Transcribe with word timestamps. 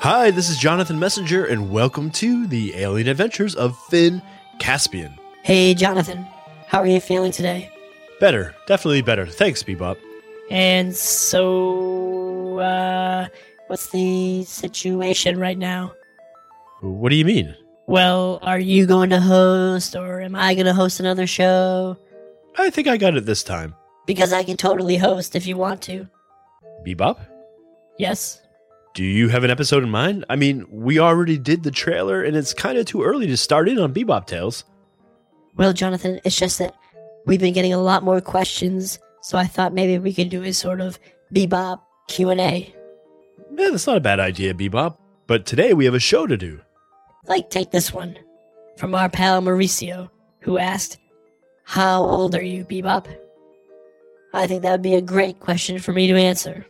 Hi, 0.00 0.30
this 0.30 0.48
is 0.48 0.56
Jonathan 0.56 0.96
Messenger, 0.96 1.46
and 1.46 1.72
welcome 1.72 2.08
to 2.12 2.46
the 2.46 2.76
alien 2.76 3.08
adventures 3.08 3.56
of 3.56 3.76
Finn 3.86 4.22
Caspian. 4.60 5.18
Hey, 5.42 5.74
Jonathan. 5.74 6.24
How 6.68 6.78
are 6.78 6.86
you 6.86 7.00
feeling 7.00 7.32
today? 7.32 7.68
Better, 8.20 8.54
definitely 8.68 9.02
better. 9.02 9.26
Thanks, 9.26 9.64
Bebop. 9.64 9.96
And 10.52 10.94
so, 10.94 12.60
uh, 12.60 13.26
what's 13.66 13.90
the 13.90 14.44
situation 14.44 15.36
right 15.36 15.58
now? 15.58 15.92
What 16.80 17.08
do 17.08 17.16
you 17.16 17.24
mean? 17.24 17.56
Well, 17.88 18.38
are 18.42 18.60
you 18.60 18.86
going 18.86 19.10
to 19.10 19.20
host, 19.20 19.96
or 19.96 20.20
am 20.20 20.36
I 20.36 20.54
going 20.54 20.66
to 20.66 20.74
host 20.74 21.00
another 21.00 21.26
show? 21.26 21.96
I 22.56 22.70
think 22.70 22.86
I 22.86 22.98
got 22.98 23.16
it 23.16 23.26
this 23.26 23.42
time. 23.42 23.74
Because 24.06 24.32
I 24.32 24.44
can 24.44 24.56
totally 24.56 24.96
host 24.96 25.34
if 25.34 25.44
you 25.44 25.56
want 25.56 25.82
to. 25.82 26.06
Bebop? 26.86 27.18
Yes? 27.98 28.42
Do 28.98 29.04
you 29.04 29.28
have 29.28 29.44
an 29.44 29.50
episode 29.52 29.84
in 29.84 29.90
mind? 29.90 30.24
I 30.28 30.34
mean, 30.34 30.66
we 30.68 30.98
already 30.98 31.38
did 31.38 31.62
the 31.62 31.70
trailer, 31.70 32.24
and 32.24 32.36
it's 32.36 32.52
kind 32.52 32.76
of 32.76 32.84
too 32.84 33.04
early 33.04 33.28
to 33.28 33.36
start 33.36 33.68
in 33.68 33.78
on 33.78 33.94
Bebop 33.94 34.26
Tales. 34.26 34.64
Well, 35.54 35.72
Jonathan, 35.72 36.18
it's 36.24 36.34
just 36.34 36.58
that 36.58 36.74
we've 37.24 37.38
been 37.38 37.54
getting 37.54 37.72
a 37.72 37.80
lot 37.80 38.02
more 38.02 38.20
questions, 38.20 38.98
so 39.22 39.38
I 39.38 39.44
thought 39.44 39.72
maybe 39.72 40.00
we 40.00 40.12
could 40.12 40.30
do 40.30 40.42
a 40.42 40.52
sort 40.52 40.80
of 40.80 40.98
bebop 41.32 41.80
Q&A. 42.08 42.74
Yeah, 43.56 43.70
that's 43.70 43.86
not 43.86 43.98
a 43.98 44.00
bad 44.00 44.18
idea, 44.18 44.52
Bebop. 44.52 44.96
But 45.28 45.46
today 45.46 45.74
we 45.74 45.84
have 45.84 45.94
a 45.94 46.00
show 46.00 46.26
to 46.26 46.36
do. 46.36 46.60
Like, 47.24 47.50
take 47.50 47.70
this 47.70 47.92
one 47.92 48.18
from 48.78 48.96
our 48.96 49.08
pal 49.08 49.40
Mauricio, 49.40 50.10
who 50.40 50.58
asked, 50.58 50.98
How 51.62 52.02
old 52.02 52.34
are 52.34 52.42
you, 52.42 52.64
Bebop? 52.64 53.06
I 54.32 54.48
think 54.48 54.62
that 54.62 54.72
would 54.72 54.82
be 54.82 54.96
a 54.96 55.00
great 55.00 55.38
question 55.38 55.78
for 55.78 55.92
me 55.92 56.08
to 56.08 56.16
answer. 56.16 56.66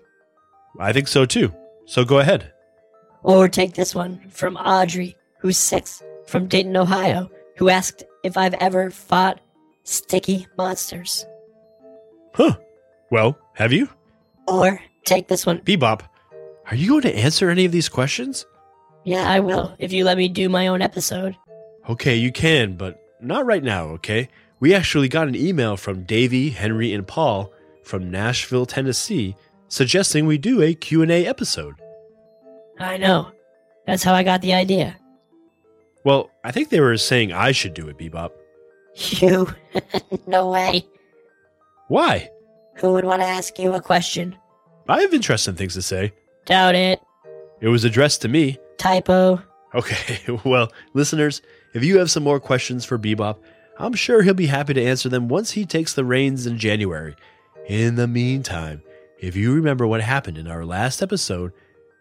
I 0.78 0.92
think 0.92 1.08
so 1.08 1.24
too. 1.24 1.54
So 1.89 2.05
go 2.05 2.19
ahead. 2.19 2.53
Or 3.22 3.48
take 3.48 3.72
this 3.72 3.94
one 3.94 4.20
from 4.28 4.56
Audrey, 4.56 5.17
who's 5.39 5.56
six, 5.56 6.03
from 6.27 6.47
Dayton, 6.47 6.77
Ohio, 6.77 7.30
who 7.56 7.70
asked 7.70 8.05
if 8.22 8.36
I've 8.36 8.53
ever 8.55 8.91
fought 8.91 9.41
sticky 9.84 10.47
monsters. 10.58 11.24
Huh. 12.35 12.57
Well, 13.11 13.39
have 13.55 13.73
you? 13.73 13.89
Or 14.46 14.80
take 15.07 15.29
this 15.29 15.46
one. 15.46 15.61
Bebop, 15.61 16.02
are 16.70 16.77
you 16.77 16.90
going 16.90 17.02
to 17.02 17.17
answer 17.17 17.48
any 17.48 17.64
of 17.64 17.73
these 17.73 17.89
questions? 17.89 18.45
Yeah, 19.05 19.27
I 19.27 19.41
will, 19.41 19.74
if 19.79 19.91
you 19.91 20.05
let 20.05 20.18
me 20.18 20.29
do 20.29 20.51
my 20.51 20.67
own 20.67 20.83
episode. 20.83 21.36
Okay, 21.89 22.17
you 22.17 22.30
can, 22.30 22.77
but 22.77 23.02
not 23.18 23.46
right 23.46 23.62
now, 23.62 23.86
okay? 23.92 24.29
We 24.61 24.74
actually 24.74 25.08
got 25.08 25.27
an 25.27 25.36
email 25.36 25.79
from 25.79 26.05
Davey, 26.05 26.51
Henry, 26.51 26.92
and 26.92 27.07
Paul 27.07 27.51
from 27.83 28.11
Nashville, 28.11 28.67
Tennessee, 28.67 29.36
suggesting 29.68 30.27
we 30.27 30.36
do 30.36 30.61
a 30.62 30.74
Q&A 30.74 31.27
episode. 31.27 31.77
I 32.78 32.96
know. 32.96 33.33
That's 33.86 34.02
how 34.02 34.14
I 34.14 34.22
got 34.22 34.42
the 34.42 34.55
idea. 34.55 34.96
Well, 36.05 36.30
I 36.44 36.52
think 36.52 36.68
they 36.68 36.80
were 36.80 36.96
saying 36.96 37.33
I 37.33 37.52
should 37.52 37.74
do 37.74 37.89
it, 37.89 37.98
Bebop. 37.98 38.30
You? 38.94 39.48
no 40.27 40.50
way. 40.50 40.86
Why? 41.88 42.30
Who 42.77 42.92
would 42.92 43.05
want 43.05 43.22
to 43.22 43.27
ask 43.27 43.58
you 43.58 43.74
a 43.74 43.80
question? 43.80 44.36
I 44.88 45.00
have 45.02 45.12
interesting 45.12 45.55
things 45.55 45.74
to 45.74 45.83
say. 45.83 46.12
Doubt 46.46 46.74
it. 46.74 47.00
It 47.61 47.68
was 47.68 47.84
addressed 47.84 48.22
to 48.22 48.28
me. 48.28 48.58
Typo. 48.78 49.42
Okay, 49.74 50.20
well, 50.44 50.72
listeners, 50.94 51.42
if 51.74 51.84
you 51.84 51.98
have 51.98 52.11
some 52.11 52.22
more 52.22 52.40
questions 52.40 52.84
for 52.84 52.98
Bebop, 52.98 53.36
I'm 53.78 53.92
sure 53.92 54.22
he'll 54.22 54.34
be 54.34 54.46
happy 54.46 54.74
to 54.74 54.84
answer 54.84 55.08
them 55.08 55.28
once 55.28 55.52
he 55.52 55.67
takes 55.67 55.92
the 55.92 56.05
reins 56.05 56.46
in 56.46 56.58
January. 56.58 57.14
In 57.67 57.96
the 57.96 58.08
meantime, 58.08 58.83
if 59.18 59.36
you 59.36 59.52
remember 59.52 59.86
what 59.86 60.00
happened 60.00 60.38
in 60.38 60.48
our 60.48 60.64
last 60.64 61.02
episode, 61.02 61.52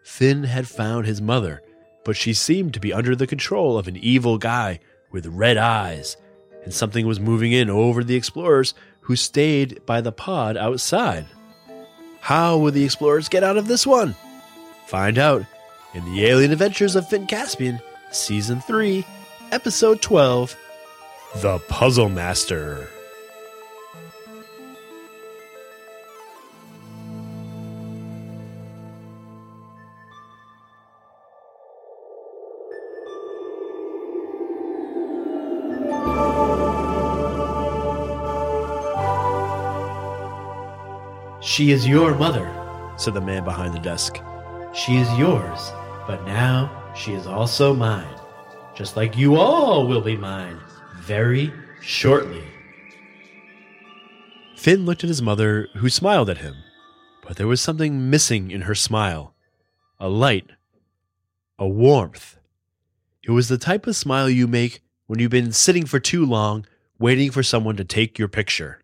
Finn 0.08 0.44
had 0.44 0.66
found 0.66 1.06
his 1.06 1.22
mother, 1.22 1.62
but 2.02 2.16
she 2.16 2.32
seemed 2.32 2.74
to 2.74 2.80
be 2.80 2.92
under 2.92 3.14
the 3.14 3.26
control 3.26 3.78
of 3.78 3.86
an 3.86 3.96
evil 3.96 4.36
guy 4.36 4.80
with 5.12 5.26
red 5.26 5.56
eyes, 5.56 6.16
and 6.64 6.74
something 6.74 7.06
was 7.06 7.20
moving 7.20 7.52
in 7.52 7.70
over 7.70 8.02
the 8.02 8.16
explorers 8.16 8.74
who 9.02 9.14
stayed 9.14 9.84
by 9.86 10.00
the 10.00 10.10
pod 10.10 10.56
outside. 10.56 11.26
How 12.20 12.56
will 12.56 12.72
the 12.72 12.82
explorers 12.82 13.28
get 13.28 13.44
out 13.44 13.58
of 13.58 13.68
this 13.68 13.86
one? 13.86 14.16
Find 14.86 15.18
out 15.18 15.44
in 15.94 16.04
the 16.06 16.24
Alien 16.24 16.50
Adventures 16.52 16.96
of 16.96 17.08
Finn 17.08 17.26
Caspian, 17.26 17.78
Season 18.10 18.60
3, 18.62 19.04
Episode 19.52 20.02
12 20.02 20.56
The 21.36 21.58
Puzzle 21.68 22.08
Master. 22.08 22.88
She 41.58 41.72
is 41.72 41.88
your 41.88 42.14
mother. 42.14 42.48
said 42.96 43.14
the 43.14 43.20
man 43.20 43.42
behind 43.42 43.74
the 43.74 43.80
desk. 43.80 44.18
She 44.72 44.98
is 44.98 45.12
yours. 45.18 45.72
But 46.06 46.24
now 46.24 46.92
she 46.94 47.14
is 47.14 47.26
also 47.26 47.74
mine. 47.74 48.14
Just 48.76 48.96
like 48.96 49.16
you 49.16 49.34
all 49.34 49.88
will 49.88 50.00
be 50.00 50.16
mine 50.16 50.56
very 50.98 51.52
shortly. 51.80 52.44
Finn 54.56 54.86
looked 54.86 55.02
at 55.02 55.08
his 55.08 55.20
mother, 55.20 55.66
who 55.78 55.88
smiled 55.88 56.30
at 56.30 56.38
him, 56.38 56.54
but 57.26 57.38
there 57.38 57.48
was 57.48 57.60
something 57.60 58.08
missing 58.08 58.52
in 58.52 58.60
her 58.60 58.76
smile 58.76 59.34
a 59.98 60.08
light, 60.08 60.50
a 61.58 61.66
warmth. 61.66 62.36
It 63.24 63.32
was 63.32 63.48
the 63.48 63.58
type 63.58 63.88
of 63.88 63.96
smile 63.96 64.30
you 64.30 64.46
make 64.46 64.84
when 65.08 65.18
you've 65.18 65.32
been 65.32 65.50
sitting 65.50 65.86
for 65.86 65.98
too 65.98 66.24
long 66.24 66.66
waiting 67.00 67.32
for 67.32 67.42
someone 67.42 67.74
to 67.78 67.84
take 67.84 68.16
your 68.16 68.28
picture. 68.28 68.80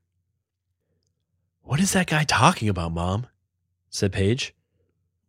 What 1.64 1.80
is 1.80 1.92
that 1.92 2.06
guy 2.06 2.24
talking 2.24 2.68
about, 2.68 2.92
Mom? 2.92 3.26
said 3.88 4.12
Paige. 4.12 4.54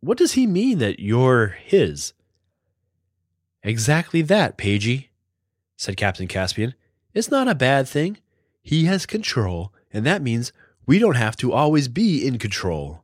What 0.00 0.18
does 0.18 0.32
he 0.32 0.46
mean 0.46 0.78
that 0.78 1.00
you're 1.00 1.56
his? 1.64 2.12
Exactly 3.62 4.20
that, 4.22 4.58
Pagey, 4.58 5.08
said 5.76 5.96
Captain 5.96 6.28
Caspian. 6.28 6.74
It's 7.14 7.30
not 7.30 7.48
a 7.48 7.54
bad 7.54 7.88
thing. 7.88 8.18
He 8.62 8.84
has 8.84 9.06
control, 9.06 9.72
and 9.92 10.04
that 10.04 10.22
means 10.22 10.52
we 10.84 10.98
don't 10.98 11.16
have 11.16 11.36
to 11.38 11.52
always 11.52 11.88
be 11.88 12.26
in 12.26 12.38
control. 12.38 13.02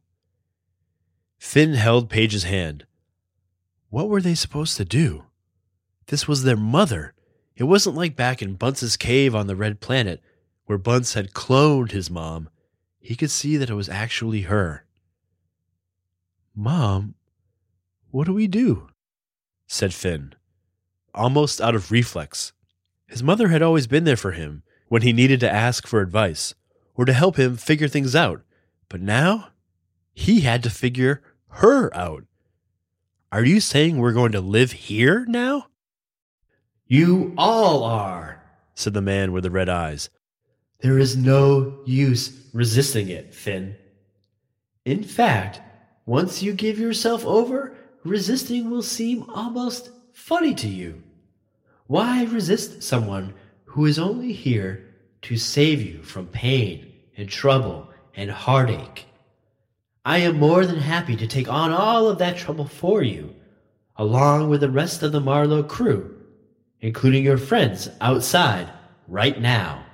Finn 1.39 1.75
held 1.75 2.11
Paige's 2.11 2.45
hand. 2.45 2.85
What 3.89 4.09
were 4.09 4.21
they 4.21 4.35
supposed 4.35 4.77
to 4.77 4.85
do? 4.85 5.25
This 6.07 6.29
was 6.29 6.43
their 6.43 6.57
mother. 6.57 7.15
It 7.57 7.65
wasn't 7.65 7.97
like 7.97 8.15
back 8.15 8.43
in 8.43 8.55
Bunce's 8.55 8.97
cave 8.97 9.35
on 9.35 9.47
the 9.47 9.57
Red 9.57 9.81
Planet, 9.81 10.23
where 10.67 10.79
Bunce 10.79 11.15
had 11.15 11.33
cloned 11.33 11.93
his 11.93 12.11
mom. 12.11 12.51
He 13.03 13.17
could 13.17 13.33
see 13.33 13.57
that 13.57 13.69
it 13.69 13.75
was 13.75 13.89
actually 13.89 14.43
her. 14.43 14.85
Mom, 16.55 17.17
what 18.11 18.27
do 18.27 18.33
we 18.33 18.47
do? 18.47 18.89
said 19.67 19.93
Finn, 19.93 20.35
almost 21.13 21.61
out 21.61 21.75
of 21.75 21.91
reflex. 21.91 22.53
His 23.07 23.23
mother 23.23 23.49
had 23.49 23.61
always 23.61 23.87
been 23.87 24.05
there 24.05 24.17
for 24.17 24.33
him 24.33 24.63
when 24.89 25.03
he 25.03 25.13
needed 25.13 25.41
to 25.41 25.53
ask 25.53 25.87
for 25.87 26.01
advice 26.01 26.55
or 26.95 27.05
to 27.05 27.13
help 27.13 27.37
him 27.37 27.57
figure 27.57 27.89
things 27.89 28.15
out. 28.15 28.43
But 28.89 29.01
now 29.01 29.49
he 30.15 30.43
had 30.43 30.63
to 30.63 30.71
figure 30.71 31.23
her 31.49 31.95
out. 31.97 32.25
Are 33.33 33.45
you 33.45 33.61
saying 33.61 33.97
we're 33.97 34.13
going 34.13 34.33
to 34.33 34.41
live 34.41 34.73
here 34.73 35.25
now? 35.27 35.67
You 36.87 37.35
all 37.37 37.83
are, 37.83 38.43
said 38.75 38.95
the 38.95 39.01
man 39.01 39.33
with 39.33 39.43
the 39.43 39.51
red 39.51 39.69
eyes. 39.69 40.11
There 40.83 40.99
is 40.99 41.17
no 41.17 41.79
use 41.85 42.49
resisting 42.53 43.09
it, 43.09 43.33
Finn. 43.33 43.77
In 44.85 45.05
fact, 45.05 45.61
once 46.07 46.43
you 46.43 46.53
give 46.53 46.77
yourself 46.77 47.25
over, 47.25 47.77
resisting 48.03 48.69
will 48.69 48.83
seem 48.83 49.23
almost 49.31 49.91
funny 50.13 50.55
to 50.55 50.69
you. 50.69 51.01
Why 51.87 52.25
resist 52.25 52.83
someone 52.83 53.35
who 53.65 53.87
is 53.87 53.99
only 53.99 54.33
here 54.33 54.85
to 55.23 55.37
save 55.37 55.81
you 55.81 56.03
from 56.03 56.27
pain 56.27 56.93
and 57.17 57.29
trouble 57.29 57.89
and 58.17 58.29
heartache? 58.29 59.07
I 60.05 60.19
am 60.19 60.41
more 60.41 60.67
than 60.67 60.81
happy 60.81 61.15
to 61.15 61.29
take 61.29 61.49
on 61.49 61.71
all 61.71 62.09
of 62.09 62.19
that 62.19 62.37
trouble 62.37 62.67
for 62.67 63.05
you, 63.05 63.37
along 63.95 64.49
with 64.49 64.63
the 64.63 64.71
rest 64.71 65.05
of 65.05 65.13
the 65.13 65.21
Marlowe 65.21 65.63
crew, 65.63 66.19
including 66.81 67.23
your 67.23 67.39
friends 67.39 67.89
outside 68.01 68.69
right 69.07 69.41
now. 69.41 69.87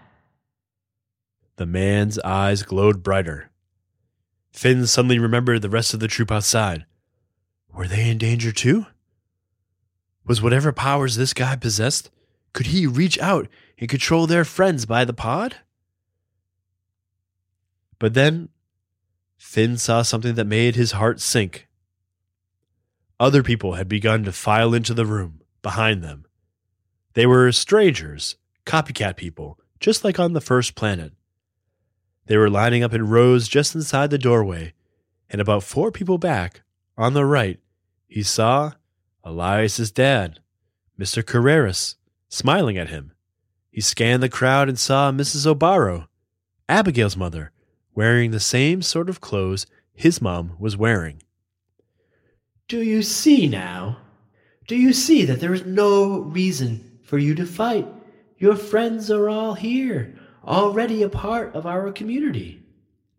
The 1.59 1.67
man's 1.67 2.21
eyes 2.21 2.63
glowed 2.63 3.03
brighter. 3.03 3.51
Finn 4.53 4.87
suddenly 4.87 5.19
remembered 5.19 5.61
the 5.61 5.69
rest 5.69 5.93
of 5.93 5.99
the 5.99 6.07
troop 6.07 6.31
outside. 6.31 6.87
Were 7.73 7.89
they 7.89 8.09
in 8.09 8.19
danger 8.19 8.53
too? 8.53 8.87
Was 10.25 10.41
whatever 10.41 10.73
powers 10.73 11.17
this 11.17 11.35
guy 11.35 11.57
possessed, 11.57 12.13
could 12.53 12.67
he 12.67 12.87
reach 12.87 13.19
out 13.19 13.49
and 13.77 13.89
control 13.89 14.29
their 14.29 14.45
friends 14.45 14.87
by 14.87 15.05
the 15.05 15.13
pod? 15.13 15.57
But 17.99 18.15
then 18.15 18.51
Finn 19.37 19.79
saw 19.79 20.03
something 20.03 20.37
that 20.37 20.45
made 20.45 20.77
his 20.77 20.93
heart 20.93 21.21
sink. 21.21 21.67
Other 23.19 23.43
people 23.43 23.75
had 23.75 23.89
begun 23.89 24.23
to 24.23 24.33
file 24.33 24.75
into 24.75 24.95
the 24.95 25.07
room 25.07 25.41
behind 25.63 26.05
them. 26.05 26.25
They 27.15 27.27
were 27.27 27.51
strangers, 27.51 28.37
copycat 28.65 29.17
people, 29.17 29.59
just 29.81 30.05
like 30.05 30.21
on 30.21 30.35
the 30.35 30.41
first 30.41 30.77
planet. 30.77 31.15
They 32.29 32.37
were 32.37 32.51
lining 32.51 32.85
up 32.85 32.93
in 32.93 33.09
rows 33.09 33.49
just 33.49 33.75
inside 33.75 34.11
the 34.11 34.19
doorway, 34.19 34.75
and 35.31 35.41
about 35.41 35.63
four 35.63 35.91
people 35.91 36.19
back, 36.19 36.61
on 36.97 37.15
the 37.15 37.25
right, 37.25 37.59
he 38.07 38.23
saw 38.23 38.73
Elias's 39.25 39.91
dad, 39.91 40.41
Mr. 41.01 41.23
Carreras, 41.23 41.95
smiling 42.29 42.77
at 42.77 42.91
him. 42.91 43.13
He 43.71 43.81
scanned 43.81 44.23
the 44.23 44.29
crowd 44.29 44.69
and 44.69 44.79
saw 44.79 45.11
Mrs. 45.11 45.47
O'Barrow, 45.47 46.09
Abigail's 46.69 47.17
mother, 47.17 47.51
wearing 47.95 48.31
the 48.31 48.41
same 48.41 48.83
sort 48.83 49.09
of 49.09 49.23
clothes 49.23 49.67
his 49.95 50.21
mom 50.21 50.55
was 50.59 50.77
wearing. 50.77 51.23
Do 52.69 52.83
you 52.83 53.03
see 53.03 53.49
now? 53.49 54.01
Do 54.67 54.77
you 54.77 54.93
see 54.93 55.25
that 55.25 55.41
there 55.41 55.55
is 55.55 55.65
no 55.65 56.21
reason 56.21 56.99
for 57.05 57.17
you 57.17 57.35
to 57.37 57.47
fight? 57.47 57.89
Your 58.37 58.55
friends 58.55 59.11
are 59.11 59.31
all 59.31 59.55
here, 59.55 60.15
already 60.49 61.03
a 61.03 61.09
part 61.09 61.55
of 61.55 61.67
our 61.67 61.93
community. 61.93 62.63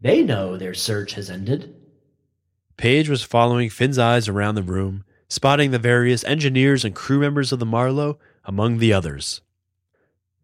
They 0.02 0.24
know 0.24 0.58
their 0.58 0.74
search 0.74 1.14
has 1.14 1.30
ended. 1.30 1.76
Paige 2.76 3.10
was 3.10 3.22
following 3.22 3.70
Finn's 3.70 4.00
eyes 4.00 4.28
around 4.28 4.56
the 4.56 4.64
room, 4.64 5.04
spotting 5.28 5.72
the 5.72 5.80
various 5.80 6.24
engineers 6.24 6.84
and 6.84 6.96
crew 6.96 7.20
members 7.20 7.52
of 7.52 7.60
the 7.60 7.66
Marlowe 7.66 8.18
among 8.46 8.80
the 8.80 8.92
others. 8.92 9.42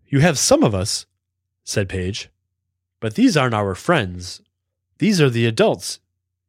You 0.05 0.19
have 0.19 0.37
some 0.37 0.63
of 0.63 0.75
us, 0.75 1.07
said 1.63 1.89
Paige. 1.89 2.29
But 2.99 3.15
these 3.15 3.35
aren't 3.35 3.55
our 3.55 3.73
friends. 3.73 4.41
These 4.99 5.19
are 5.19 5.29
the 5.29 5.45
adults. 5.45 5.99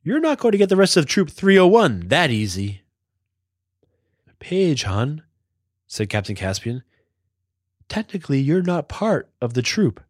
You're 0.03 0.21
not 0.21 0.39
going 0.39 0.53
to 0.53 0.59
get 0.59 0.69
the 0.69 0.77
rest 0.77 0.97
of 0.97 1.07
Troop 1.07 1.31
301 1.31 2.09
that 2.09 2.31
easy. 2.31 2.83
Paige, 4.39 4.85
hon, 4.85 5.23
said 5.87 6.09
Captain 6.09 6.37
Caspian. 6.37 6.83
Technically, 7.89 8.41
you're 8.41 8.63
not 8.63 8.89
part 8.89 9.31
of 9.41 9.55
the 9.55 9.63
troop. 9.63 10.01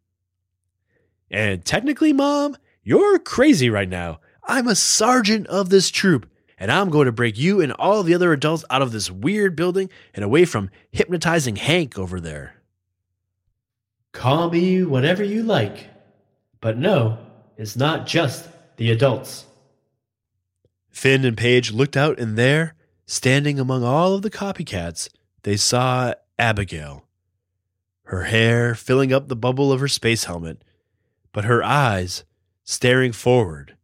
And 1.30 1.64
technically, 1.64 2.12
Mom, 2.12 2.56
you're 2.82 3.18
crazy 3.18 3.68
right 3.70 3.88
now. 3.88 4.20
I'm 4.44 4.68
a 4.68 4.76
sergeant 4.76 5.48
of 5.48 5.70
this 5.70 5.90
troop, 5.90 6.30
and 6.56 6.70
I'm 6.70 6.88
going 6.88 7.06
to 7.06 7.12
break 7.12 7.36
you 7.36 7.60
and 7.60 7.72
all 7.72 8.02
the 8.02 8.14
other 8.14 8.32
adults 8.32 8.64
out 8.70 8.82
of 8.82 8.92
this 8.92 9.10
weird 9.10 9.56
building 9.56 9.90
and 10.14 10.24
away 10.24 10.44
from 10.44 10.70
hypnotizing 10.92 11.56
Hank 11.56 11.98
over 11.98 12.20
there. 12.20 12.54
Call 14.12 14.50
me 14.50 14.84
whatever 14.84 15.24
you 15.24 15.42
like, 15.42 15.88
but 16.60 16.78
no, 16.78 17.18
it's 17.56 17.76
not 17.76 18.06
just 18.06 18.48
the 18.76 18.90
adults. 18.90 19.46
Finn 20.88 21.24
and 21.24 21.36
Paige 21.36 21.72
looked 21.72 21.96
out, 21.96 22.18
and 22.18 22.38
there, 22.38 22.74
standing 23.04 23.60
among 23.60 23.84
all 23.84 24.14
of 24.14 24.22
the 24.22 24.30
copycats, 24.30 25.10
they 25.42 25.56
saw 25.56 26.14
Abigail. 26.38 27.04
Her 28.04 28.22
hair 28.22 28.74
filling 28.74 29.12
up 29.12 29.28
the 29.28 29.36
bubble 29.36 29.72
of 29.72 29.80
her 29.80 29.88
space 29.88 30.24
helmet, 30.24 30.62
but 31.36 31.44
her 31.44 31.62
eyes 31.62 32.24
staring 32.64 33.12
forward. 33.12 33.76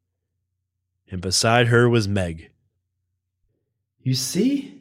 And 1.11 1.21
beside 1.21 1.67
her 1.67 1.87
was 1.87 2.09
Meg. 2.09 2.51
You 4.01 4.15
see? 4.15 4.81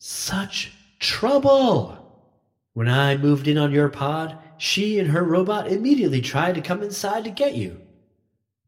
Such 0.00 0.72
trouble! 0.98 2.26
When 2.72 2.88
I 2.88 3.16
moved 3.16 3.46
in 3.46 3.56
on 3.56 3.70
your 3.70 3.88
pod, 3.90 4.36
she 4.56 4.98
and 4.98 5.08
her 5.10 5.22
robot 5.22 5.68
immediately 5.68 6.20
tried 6.20 6.56
to 6.56 6.60
come 6.60 6.82
inside 6.82 7.22
to 7.22 7.30
get 7.30 7.54
you. 7.54 7.80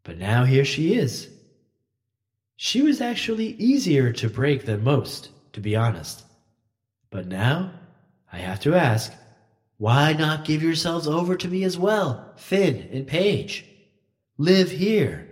But 0.05 0.17
now 0.17 0.45
here 0.45 0.65
she 0.65 0.95
is. 0.95 1.29
She 2.55 2.81
was 2.81 3.01
actually 3.01 3.55
easier 3.55 4.12
to 4.12 4.31
break 4.31 4.67
than 4.67 4.85
most, 4.85 5.31
to 5.55 5.61
be 5.61 5.75
honest. 5.75 6.23
But 7.11 7.27
now, 7.27 7.73
I 8.33 8.37
have 8.37 8.61
to 8.61 8.77
ask, 8.77 9.12
why 9.81 10.12
not 10.12 10.44
give 10.44 10.62
yourselves 10.62 11.09
over 11.09 11.35
to 11.35 11.49
me 11.49 11.65
as 11.65 11.77
well, 11.77 12.32
Finn 12.37 12.88
and 12.93 13.06
Paige? 13.06 13.65
Live 14.38 14.71
here. 14.71 15.27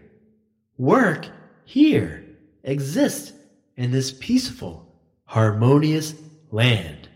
Work 0.76 1.28
here. 1.64 2.24
Exist 2.64 3.34
in 3.76 3.92
this 3.92 4.10
peaceful, 4.10 4.92
harmonious 5.26 6.14
land. 6.50 7.08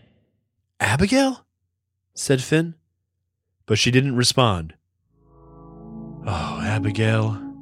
Abigail? 0.79 1.45
said 2.13 2.41
Finn 2.41 2.75
but 3.65 3.79
she 3.79 3.91
didn't 3.91 4.15
respond. 4.15 4.73
Oh, 6.25 6.59
Abigail. 6.63 7.52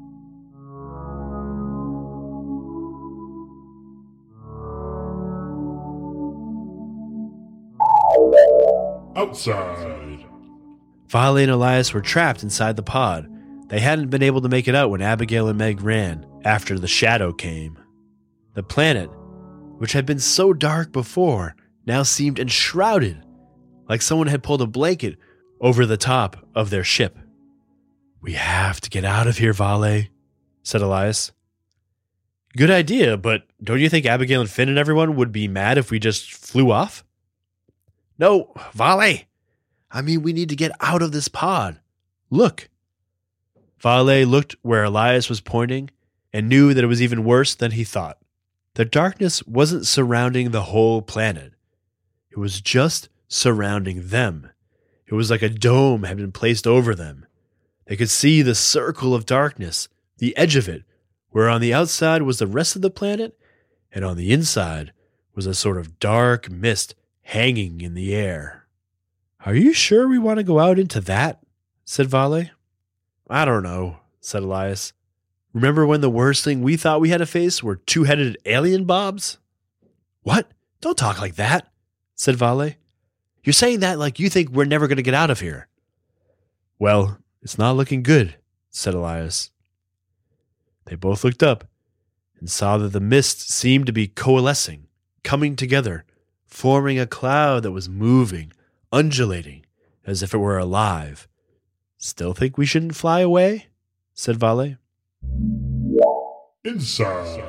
Outside. 9.32 10.26
Vale 11.08 11.38
and 11.38 11.52
Elias 11.52 11.94
were 11.94 12.02
trapped 12.02 12.44
inside 12.44 12.76
the 12.76 12.84
pod. 12.84 13.30
They 13.70 13.80
hadn't 13.80 14.10
been 14.10 14.22
able 14.22 14.42
to 14.42 14.50
make 14.50 14.68
it 14.68 14.76
out 14.76 14.90
when 14.90 15.02
Abigail 15.02 15.48
and 15.48 15.58
Meg 15.58 15.82
ran 15.82 16.26
after 16.44 16.78
the 16.78 16.90
shadow 16.90 17.32
came. 17.32 17.80
The 18.56 18.64
planet, 18.64 19.10
which 19.78 19.94
had 19.94 20.06
been 20.06 20.20
so 20.20 20.52
dark 20.52 20.92
before, 20.92 21.56
now 21.86 22.04
seemed 22.04 22.40
enshrouded, 22.40 23.24
like 23.88 24.02
someone 24.02 24.28
had 24.28 24.44
pulled 24.44 24.62
a 24.62 24.68
blanket 24.68 25.18
over 25.62 25.86
the 25.86 25.96
top 25.96 26.46
of 26.54 26.70
their 26.70 26.84
ship. 26.84 27.18
We 28.20 28.34
have 28.34 28.82
to 28.82 28.90
get 28.90 29.06
out 29.06 29.28
of 29.28 29.38
here, 29.38 29.54
Vale, 29.54 30.08
said 30.62 30.82
Elias. 30.82 31.32
Good 32.58 32.70
idea, 32.70 33.16
but 33.16 33.44
don't 33.64 33.80
you 33.80 33.88
think 33.88 34.06
Abigail 34.06 34.42
and 34.42 34.50
Finn 34.50 34.68
and 34.68 34.78
everyone 34.78 35.16
would 35.16 35.32
be 35.32 35.48
mad 35.48 35.78
if 35.78 35.90
we 35.90 36.00
just 36.00 36.34
flew 36.34 36.70
off? 36.70 37.06
No, 38.22 38.54
Vale. 38.74 39.22
I 39.90 40.02
mean, 40.04 40.22
we 40.22 40.32
need 40.32 40.50
to 40.50 40.56
get 40.56 40.72
out 40.80 41.02
of 41.02 41.12
this 41.12 41.28
pod. 41.28 41.80
Look. 42.30 42.70
Vale 43.80 44.28
looked 44.28 44.56
where 44.62 44.84
Elias 44.84 45.28
was 45.28 45.42
pointing 45.42 45.90
and 46.32 46.48
knew 46.48 46.76
that 46.76 46.84
it 46.84 46.88
was 46.88 47.02
even 47.02 47.26
worse 47.26 47.56
than 47.56 47.72
he 47.72 47.84
thought. 47.84 48.20
The 48.76 48.86
darkness 48.86 49.44
wasn't 49.48 49.88
surrounding 49.88 50.52
the 50.52 50.62
whole 50.62 51.02
planet, 51.02 51.54
it 52.30 52.38
was 52.38 52.62
just 52.62 53.10
surrounding 53.28 54.08
them. 54.08 54.52
It 55.08 55.16
was 55.16 55.32
like 55.32 55.42
a 55.42 55.50
dome 55.50 56.04
had 56.04 56.18
been 56.18 56.32
placed 56.32 56.66
over 56.66 56.96
them. 56.96 57.26
They 57.88 57.98
could 57.98 58.10
see 58.10 58.42
the 58.42 58.56
circle 58.56 59.14
of 59.14 59.26
darkness, 59.26 59.90
the 60.20 60.38
edge 60.38 60.56
of 60.56 60.70
it, 60.70 60.84
where 61.32 61.50
on 61.50 61.60
the 61.60 61.74
outside 61.74 62.22
was 62.22 62.40
the 62.40 62.48
rest 62.48 62.78
of 62.78 62.82
the 62.82 62.92
planet, 62.92 63.38
and 63.92 64.06
on 64.06 64.16
the 64.16 64.32
inside 64.32 64.94
was 65.36 65.48
a 65.48 65.56
sort 65.56 65.78
of 65.78 66.00
dark 66.00 66.50
mist 66.50 66.96
hanging 67.32 67.80
in 67.80 67.94
the 67.94 68.14
air. 68.14 68.66
Are 69.46 69.56
you 69.56 69.72
sure 69.72 70.06
we 70.06 70.20
want 70.20 70.38
to 70.38 70.44
go 70.44 70.60
out 70.60 70.78
into 70.78 71.00
that? 71.00 71.40
said 71.86 72.08
Vale. 72.08 72.50
I 73.30 73.46
don't 73.46 73.64
know, 73.64 74.00
said 74.20 74.44
Elias. 74.44 74.92
Remember 75.54 75.88
when 75.88 76.02
the 76.02 76.10
worst 76.10 76.44
thing 76.44 76.62
we 76.62 76.76
thought 76.76 77.00
we 77.00 77.08
had 77.08 77.20
to 77.20 77.26
face 77.26 77.64
were 77.64 77.78
two 77.78 78.04
headed 78.04 78.38
alien 78.46 78.84
bobs? 78.84 79.38
What? 80.24 80.52
Don't 80.82 80.98
talk 80.98 81.22
like 81.22 81.36
that, 81.36 81.72
said 82.16 82.36
Vale. 82.36 82.74
You're 83.46 83.54
saying 83.54 83.80
that 83.80 83.98
like 83.98 84.20
you 84.20 84.30
think 84.30 84.50
we're 84.50 84.66
never 84.66 84.90
going 84.90 84.98
to 84.98 85.02
get 85.02 85.14
out 85.14 85.32
of 85.32 85.40
here. 85.40 85.70
Well, 86.80 87.18
it's 87.42 87.58
not 87.58 87.78
looking 87.78 88.04
good, 88.04 88.36
said 88.72 88.94
Elias. 88.94 89.52
They 90.84 90.96
both 90.96 91.24
looked 91.24 91.44
up 91.44 91.64
and 92.42 92.50
saw 92.50 92.78
that 92.78 92.90
the 92.90 93.00
mist 93.00 93.50
seemed 93.50 93.86
to 93.86 93.94
be 93.94 94.08
coalescing, 94.08 94.88
coming 95.24 95.56
together, 95.56 96.04
forming 96.52 97.00
a 97.00 97.08
cloud 97.08 97.64
that 97.64 97.72
was 97.72 97.90
moving, 97.90 98.52
undulating, 98.92 99.66
as 100.06 100.22
if 100.22 100.34
it 100.34 100.38
were 100.38 100.60
alive. 100.60 101.28
Still 101.98 102.34
think 102.34 102.58
we 102.58 102.66
shouldn't 102.66 102.96
fly 102.96 103.22
away? 103.22 103.68
said 104.14 104.38
Vale. 104.38 104.76
Inside. 106.64 107.44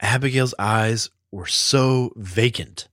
Abigail's 0.00 0.54
eyes 0.58 1.08
were 1.30 1.46
so 1.46 2.12
vacant. 2.16 2.88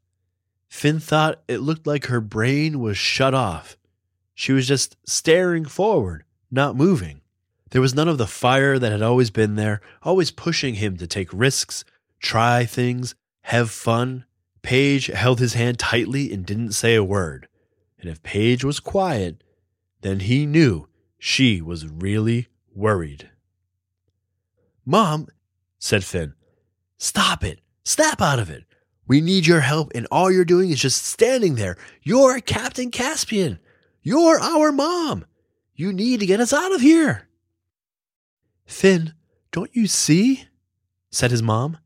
Finn 0.69 0.99
thought 0.99 1.41
it 1.47 1.57
looked 1.57 1.85
like 1.85 2.05
her 2.05 2.21
brain 2.21 2.79
was 2.79 2.97
shut 2.97 3.33
off. 3.33 3.77
She 4.33 4.53
was 4.53 4.67
just 4.67 4.95
staring 5.05 5.65
forward, 5.65 6.23
not 6.49 6.77
moving. 6.77 7.21
There 7.71 7.81
was 7.81 7.95
none 7.95 8.07
of 8.07 8.17
the 8.17 8.27
fire 8.27 8.79
that 8.79 8.91
had 8.91 9.01
always 9.01 9.31
been 9.31 9.55
there, 9.55 9.81
always 10.03 10.31
pushing 10.31 10.75
him 10.75 10.97
to 10.97 11.07
take 11.07 11.29
risks, 11.33 11.83
try 12.19 12.65
things, 12.65 13.15
have 13.43 13.71
fun. 13.71 14.25
Paige 14.63 15.07
held 15.07 15.39
his 15.39 15.53
hand 15.53 15.79
tightly 15.79 16.31
and 16.31 16.45
didn't 16.45 16.73
say 16.73 16.95
a 16.95 17.03
word. 17.03 17.47
And 17.99 18.09
if 18.09 18.23
Paige 18.23 18.63
was 18.63 18.79
quiet, 18.79 19.43
then 20.01 20.21
he 20.21 20.45
knew 20.45 20.87
she 21.17 21.61
was 21.61 21.87
really 21.87 22.47
worried. 22.73 23.29
Mom, 24.85 25.27
said 25.79 26.03
Finn, 26.03 26.33
stop 26.97 27.43
it. 27.43 27.59
Snap 27.83 28.21
out 28.21 28.39
of 28.39 28.49
it. 28.49 28.63
We 29.07 29.21
need 29.21 29.47
your 29.47 29.61
help, 29.61 29.91
and 29.95 30.07
all 30.11 30.31
you're 30.31 30.45
doing 30.45 30.69
is 30.69 30.79
just 30.79 31.03
standing 31.03 31.55
there. 31.55 31.77
You're 32.03 32.39
Captain 32.39 32.91
Caspian. 32.91 33.59
You're 34.03 34.39
our 34.39 34.71
mom. 34.71 35.25
You 35.75 35.91
need 35.91 36.19
to 36.19 36.25
get 36.25 36.39
us 36.39 36.53
out 36.53 36.73
of 36.73 36.81
here. 36.81 37.27
Finn, 38.65 39.13
don't 39.51 39.75
you 39.75 39.87
see? 39.87 40.45
said 41.09 41.31
his 41.31 41.43
mom. 41.43 41.77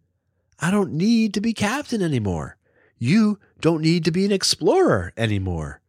I 0.60 0.70
don't 0.70 0.94
need 0.94 1.34
to 1.34 1.42
be 1.42 1.54
captain 1.54 2.02
anymore. 2.02 2.58
You 2.98 3.40
don't 3.60 3.82
need 3.82 4.06
to 4.06 4.12
be 4.12 4.26
an 4.26 4.32
explorer 4.32 5.14
anymore. 5.18 5.82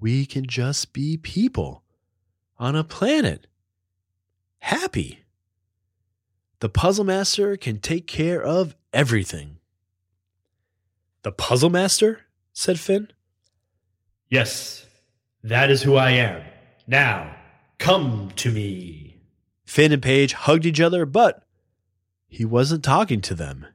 We 0.00 0.26
can 0.26 0.46
just 0.46 0.92
be 0.92 1.16
people 1.16 1.82
on 2.58 2.76
a 2.76 2.84
planet. 2.84 3.46
Happy. 4.60 5.20
The 6.60 6.68
Puzzle 6.68 7.04
Master 7.04 7.56
can 7.56 7.78
take 7.78 8.06
care 8.06 8.42
of 8.42 8.74
everything. 8.92 9.58
The 11.22 11.32
Puzzle 11.32 11.70
Master? 11.70 12.22
said 12.52 12.80
Finn. 12.80 13.08
Yes, 14.28 14.86
that 15.44 15.70
is 15.70 15.82
who 15.82 15.94
I 15.94 16.10
am. 16.10 16.42
Now, 16.86 17.36
come 17.78 18.32
to 18.36 18.50
me. 18.50 19.20
Finn 19.64 19.92
and 19.92 20.02
Paige 20.02 20.32
hugged 20.32 20.66
each 20.66 20.80
other, 20.80 21.06
but 21.06 21.44
he 22.26 22.44
wasn't 22.44 22.82
talking 22.82 23.20
to 23.22 23.34
them. 23.34 23.66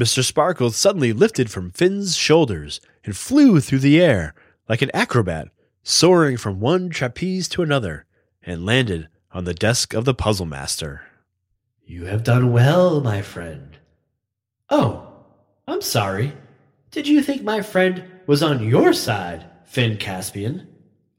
Mr. 0.00 0.24
Sparkles 0.24 0.76
suddenly 0.76 1.12
lifted 1.12 1.50
from 1.50 1.70
Finn's 1.72 2.16
shoulders 2.16 2.80
and 3.04 3.14
flew 3.14 3.60
through 3.60 3.80
the 3.80 4.00
air 4.00 4.34
like 4.66 4.80
an 4.80 4.90
acrobat, 4.94 5.48
soaring 5.82 6.38
from 6.38 6.58
one 6.58 6.88
trapeze 6.88 7.50
to 7.50 7.60
another, 7.60 8.06
and 8.42 8.64
landed 8.64 9.08
on 9.32 9.44
the 9.44 9.52
desk 9.52 9.92
of 9.92 10.06
the 10.06 10.14
puzzle 10.14 10.46
master. 10.46 11.02
You 11.84 12.06
have 12.06 12.24
done 12.24 12.50
well, 12.50 13.02
my 13.02 13.20
friend. 13.20 13.76
Oh, 14.70 15.06
I'm 15.68 15.82
sorry. 15.82 16.32
Did 16.90 17.06
you 17.06 17.22
think 17.22 17.42
my 17.42 17.60
friend 17.60 18.02
was 18.26 18.42
on 18.42 18.66
your 18.66 18.94
side, 18.94 19.44
Finn 19.66 19.98
Caspian? 19.98 20.66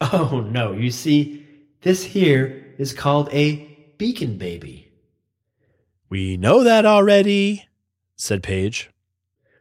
Oh, 0.02 0.44
no, 0.50 0.72
you 0.74 0.90
see, 0.90 1.46
this 1.82 2.04
here 2.04 2.74
is 2.80 2.94
called 2.94 3.30
a 3.32 3.58
beacon 4.00 4.40
baby. 4.40 4.92
We 6.10 6.36
know 6.36 6.64
that 6.64 6.88
already, 6.88 7.68
said 8.22 8.44
Paige. 8.44 8.92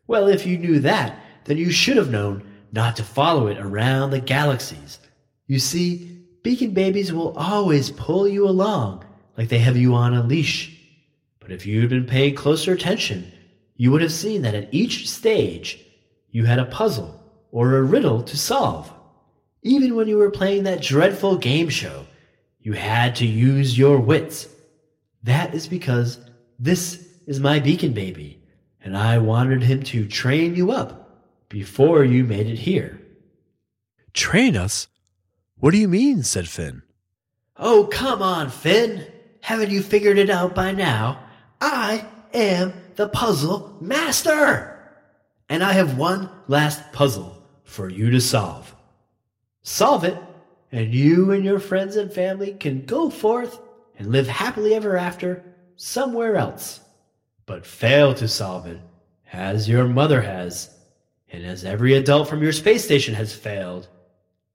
Well, 0.07 0.29
if 0.29 0.45
you 0.45 0.59
knew 0.59 0.81
that, 0.81 1.19
then 1.45 1.57
you 1.57 1.71
should 1.71 1.97
have 1.97 2.11
known 2.11 2.43
not 2.73 2.95
to 2.97 3.02
follow 3.02 3.47
it 3.47 3.59
around 3.59 4.11
the 4.11 4.21
galaxies. 4.21 4.99
You 5.47 5.59
see, 5.59 6.26
beacon 6.43 6.73
babies 6.73 7.11
will 7.11 7.37
always 7.38 7.90
pull 7.90 8.29
you 8.29 8.47
along 8.47 9.05
like 9.38 9.49
they 9.49 9.59
have 9.61 9.79
you 9.79 9.95
on 9.95 10.12
a 10.12 10.23
leash. 10.23 10.79
But 11.40 11.52
if 11.52 11.64
you'd 11.64 11.88
been 11.88 12.05
paying 12.05 12.35
closer 12.35 12.73
attention, 12.73 13.33
you 13.76 13.90
would 13.93 14.02
have 14.02 14.12
seen 14.12 14.43
that 14.43 14.55
at 14.55 14.73
each 14.75 15.09
stage 15.09 15.83
you 16.31 16.45
had 16.45 16.59
a 16.59 16.67
puzzle 16.67 17.19
or 17.50 17.76
a 17.76 17.83
riddle 17.83 18.23
to 18.25 18.37
solve. 18.37 18.93
Even 19.62 19.97
when 19.97 20.07
you 20.07 20.19
were 20.19 20.31
playing 20.31 20.64
that 20.64 20.83
dreadful 20.83 21.37
game 21.37 21.71
show, 21.71 22.07
you 22.61 22.75
had 22.75 23.17
to 23.17 23.26
use 23.26 23.79
your 23.79 23.99
wits. 23.99 24.49
That 25.23 25.55
is 25.55 25.67
because 25.67 26.19
this 26.59 27.09
is 27.26 27.40
my 27.40 27.59
beacon 27.59 27.93
baby, 27.93 28.40
and 28.83 28.97
I 28.97 29.19
wanted 29.19 29.63
him 29.63 29.83
to 29.85 30.07
train 30.07 30.55
you 30.55 30.73
up 30.73 31.29
before 31.49 32.05
you 32.05 32.25
made 32.25 32.47
it 32.47 32.59
here. 32.59 33.01
Train 34.13 34.57
us? 34.57 34.89
What 35.57 35.73
do 35.73 35.79
you 35.79 35.89
mean? 35.89 36.23
said 36.23 36.49
Finn. 36.49 36.83
Oh, 37.57 37.89
come 37.91 38.23
on, 38.23 38.51
Finn. 38.51 39.07
Haven't 39.43 39.71
you 39.71 39.83
figured 39.83 40.19
it 40.19 40.31
out 40.31 40.55
by 40.55 40.73
now? 40.73 41.23
I 41.61 42.07
am 42.33 42.73
the 42.97 43.09
puzzle 43.09 43.77
master. 43.81 44.79
And 45.49 45.63
I 45.63 45.73
have 45.73 45.99
one 45.99 46.31
last 46.49 46.93
puzzle 46.93 47.43
for 47.65 47.89
you 47.89 48.11
to 48.11 48.21
solve. 48.21 48.75
Solve 49.63 50.05
it, 50.05 50.17
and 50.73 50.95
you 50.95 51.33
and 51.33 51.45
your 51.45 51.59
friends 51.59 51.97
and 51.97 52.13
family 52.13 52.55
can 52.55 52.87
go 52.87 53.11
forth 53.11 53.61
and 53.99 54.11
live 54.11 54.29
happily 54.29 54.75
ever 54.75 54.97
after 54.97 55.45
somewhere 55.77 56.37
else. 56.37 56.81
But 57.50 57.66
fail 57.66 58.14
to 58.14 58.28
solve 58.28 58.69
it, 58.69 58.78
as 59.33 59.69
your 59.69 59.88
mother 59.88 60.21
has, 60.21 60.71
and 61.33 61.45
as 61.45 61.64
every 61.64 61.95
adult 61.95 62.28
from 62.28 62.45
your 62.45 62.52
space 62.52 62.85
station 62.85 63.12
has 63.14 63.35
failed, 63.35 63.88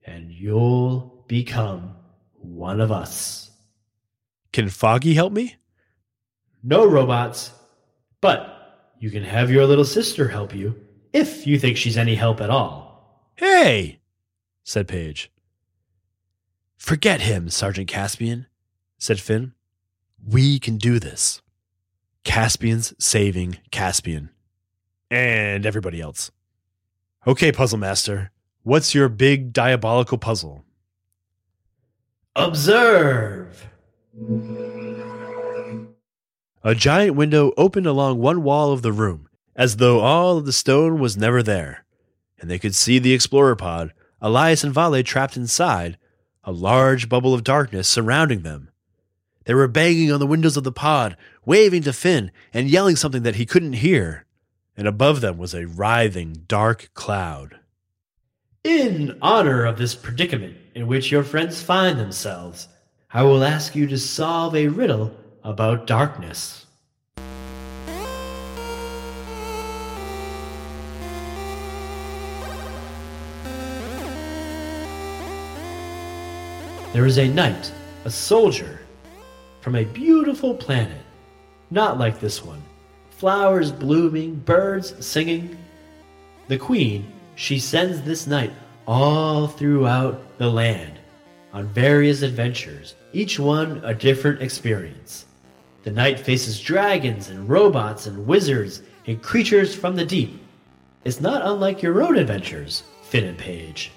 and 0.05 0.31
you'll 0.31 1.25
become 1.27 1.97
one 2.35 2.79
of 2.79 2.93
us. 2.93 3.51
Can 4.53 4.69
Foggy 4.69 5.13
help 5.13 5.33
me? 5.33 5.57
No 6.63 6.85
robots, 6.85 7.51
but 8.21 8.93
you 8.97 9.11
can 9.11 9.25
have 9.25 9.51
your 9.51 9.65
little 9.65 9.83
sister 9.83 10.29
help 10.29 10.55
you 10.55 10.79
if 11.11 11.45
you 11.45 11.59
think 11.59 11.75
she's 11.75 11.97
any 11.97 12.15
help 12.15 12.39
at 12.39 12.49
all. 12.49 13.29
Hey, 13.35 13.99
said 14.63 14.87
Paige. 14.87 15.29
Forget 16.77 17.19
him, 17.19 17.49
Sergeant 17.49 17.89
Caspian, 17.89 18.45
said 18.97 19.19
Finn. 19.19 19.51
We 20.25 20.59
can 20.59 20.77
do 20.77 20.97
this. 20.97 21.41
Caspian's 22.25 22.93
saving 22.99 23.59
Caspian. 23.71 24.29
And 25.09 25.65
everybody 25.65 26.01
else. 26.01 26.31
Okay, 27.25 27.51
Puzzle 27.51 27.79
Master, 27.79 28.31
what's 28.63 28.93
your 28.93 29.07
big 29.07 29.53
diabolical 29.53 30.17
puzzle? 30.17 30.65
Observe! 32.35 33.67
A 36.63 36.75
giant 36.75 37.15
window 37.15 37.53
opened 37.55 37.85
along 37.85 38.19
one 38.19 38.43
wall 38.43 38.73
of 38.73 38.81
the 38.81 38.91
room, 38.91 39.29
as 39.55 39.77
though 39.77 40.01
all 40.01 40.37
of 40.37 40.45
the 40.45 40.51
stone 40.51 40.99
was 40.99 41.15
never 41.15 41.41
there, 41.41 41.85
and 42.39 42.49
they 42.49 42.59
could 42.59 42.75
see 42.75 42.99
the 42.99 43.13
explorer 43.13 43.55
pod, 43.55 43.93
Elias 44.19 44.63
and 44.63 44.73
Vale 44.73 45.03
trapped 45.03 45.37
inside, 45.37 45.97
a 46.43 46.51
large 46.51 47.07
bubble 47.07 47.33
of 47.33 47.43
darkness 47.43 47.87
surrounding 47.87 48.41
them. 48.41 48.69
They 49.45 49.53
were 49.53 49.67
banging 49.67 50.11
on 50.11 50.19
the 50.19 50.27
windows 50.27 50.57
of 50.57 50.63
the 50.63 50.71
pod, 50.71 51.15
waving 51.45 51.83
to 51.83 51.93
Finn, 51.93 52.31
and 52.53 52.69
yelling 52.69 52.95
something 52.95 53.23
that 53.23 53.35
he 53.35 53.45
couldn't 53.45 53.73
hear. 53.73 54.25
And 54.75 54.87
above 54.87 55.21
them 55.21 55.37
was 55.37 55.53
a 55.53 55.67
writhing, 55.67 56.45
dark 56.47 56.89
cloud. 56.95 57.59
In 58.63 59.17
honor 59.21 59.63
of 59.63 59.77
this 59.77 59.93
predicament 59.93 60.57
in 60.73 60.87
which 60.87 61.11
your 61.11 61.23
friends 61.23 61.61
find 61.61 61.99
themselves, 61.99 62.67
I 63.13 63.21
will 63.21 63.43
ask 63.43 63.75
you 63.75 63.85
to 63.87 63.97
solve 63.99 64.55
a 64.55 64.67
riddle 64.67 65.15
about 65.43 65.85
darkness. 65.85 66.65
There 76.93 77.05
is 77.05 77.19
a 77.19 77.27
knight, 77.27 77.71
a 78.05 78.09
soldier, 78.09 78.79
from 79.65 79.73
a 79.73 79.83
beautiful 79.83 80.53
planet, 80.53 81.01
not 81.71 81.97
like 81.97 82.19
this 82.19 82.45
one. 82.45 82.61
Flowers 83.09 83.71
blooming, 83.71 84.35
birds 84.35 84.93
singing. 85.03 85.57
The 86.49 86.59
queen, 86.59 87.11
she 87.33 87.57
sends 87.57 88.03
this 88.03 88.27
knight 88.27 88.53
all 88.87 89.47
throughout 89.47 90.37
the 90.37 90.51
land 90.51 90.99
on 91.51 91.65
various 91.69 92.21
adventures, 92.21 92.93
each 93.11 93.39
one 93.39 93.81
a 93.83 93.95
different 93.95 94.39
experience. 94.43 95.25
The 95.81 95.89
knight 95.89 96.19
faces 96.19 96.61
dragons 96.61 97.29
and 97.29 97.49
robots 97.49 98.05
and 98.05 98.27
wizards 98.27 98.83
and 99.07 99.19
creatures 99.19 99.73
from 99.73 99.95
the 99.95 100.05
deep. 100.05 100.39
It's 101.05 101.21
not 101.21 101.43
unlike 101.43 101.81
your 101.81 102.03
own 102.03 102.19
adventures, 102.19 102.83
Finn 103.01 103.23
and 103.23 103.37
Paige. 103.39 103.91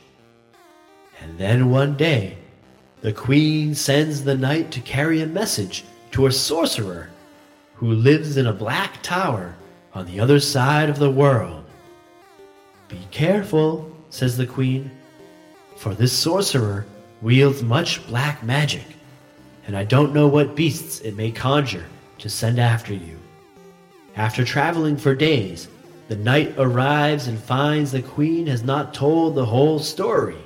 And 1.20 1.37
then 1.37 1.70
one 1.70 1.94
day, 1.94 2.38
the 3.00 3.12
queen 3.12 3.74
sends 3.74 4.22
the 4.22 4.36
knight 4.36 4.70
to 4.72 4.80
carry 4.80 5.20
a 5.20 5.26
message 5.26 5.84
to 6.10 6.26
a 6.26 6.32
sorcerer 6.32 7.10
who 7.74 7.92
lives 7.92 8.36
in 8.36 8.46
a 8.46 8.52
black 8.52 9.02
tower 9.02 9.54
on 9.94 10.06
the 10.06 10.18
other 10.18 10.40
side 10.40 10.90
of 10.90 10.98
the 10.98 11.10
world. 11.10 11.64
Be 12.88 13.00
careful, 13.10 13.94
says 14.10 14.36
the 14.36 14.46
queen, 14.46 14.90
for 15.76 15.94
this 15.94 16.12
sorcerer 16.12 16.86
wields 17.22 17.62
much 17.62 18.04
black 18.08 18.42
magic, 18.42 18.84
and 19.66 19.76
I 19.76 19.84
don't 19.84 20.14
know 20.14 20.26
what 20.26 20.56
beasts 20.56 21.00
it 21.00 21.16
may 21.16 21.30
conjure 21.30 21.86
to 22.18 22.28
send 22.28 22.58
after 22.58 22.94
you. 22.94 23.18
After 24.16 24.44
traveling 24.44 24.96
for 24.96 25.14
days, 25.14 25.68
the 26.08 26.16
knight 26.16 26.54
arrives 26.58 27.28
and 27.28 27.38
finds 27.38 27.92
the 27.92 28.02
queen 28.02 28.46
has 28.48 28.64
not 28.64 28.94
told 28.94 29.34
the 29.34 29.44
whole 29.44 29.78
story. 29.78 30.38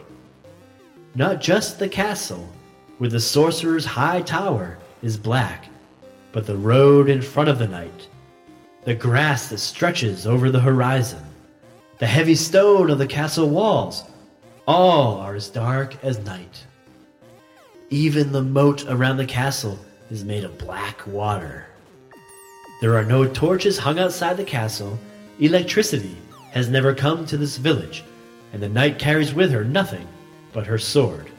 Not 1.15 1.43
just 1.43 1.79
the 1.79 1.91
castle, 1.91 2.49
where 2.97 3.11
the 3.11 3.21
sorcerer's 3.21 3.85
high 3.85 4.23
tower 4.23 4.79
is 5.03 5.19
black, 5.19 5.69
but 6.33 6.47
the 6.47 6.57
road 6.57 7.11
in 7.11 7.21
front 7.21 7.51
of 7.51 7.59
the 7.59 7.69
knight, 7.69 8.09
the 8.85 8.95
grass 8.95 9.49
that 9.49 9.59
stretches 9.59 10.27
over 10.27 10.51
the 10.51 10.61
horizon, 10.61 11.23
the 11.99 12.07
heavy 12.07 12.35
stone 12.35 12.89
of 12.89 12.97
the 12.97 13.07
castle 13.07 13.51
walls, 13.51 14.05
all 14.67 15.19
are 15.19 15.35
as 15.35 15.51
dark 15.51 16.03
as 16.03 16.19
night. 16.21 16.65
Even 17.91 18.33
the 18.33 18.43
moat 18.43 18.87
around 18.89 19.19
the 19.19 19.27
castle 19.27 19.79
is 20.11 20.25
made 20.25 20.45
of 20.45 20.57
black 20.57 21.07
water. 21.07 21.67
There 22.81 22.97
are 22.97 23.05
no 23.05 23.29
torches 23.29 23.77
hung 23.77 23.99
outside 23.99 24.39
the 24.39 24.45
castle, 24.45 24.99
electricity 25.39 26.17
has 26.53 26.71
never 26.71 26.95
come 26.95 27.27
to 27.27 27.37
this 27.37 27.59
village, 27.59 28.03
and 28.55 28.63
the 28.63 28.69
knight 28.71 28.99
carries 28.99 29.35
with 29.35 29.53
her 29.53 29.63
nothing 29.63 30.09
but 30.53 30.67
her 30.67 30.79
sword. 30.79 31.31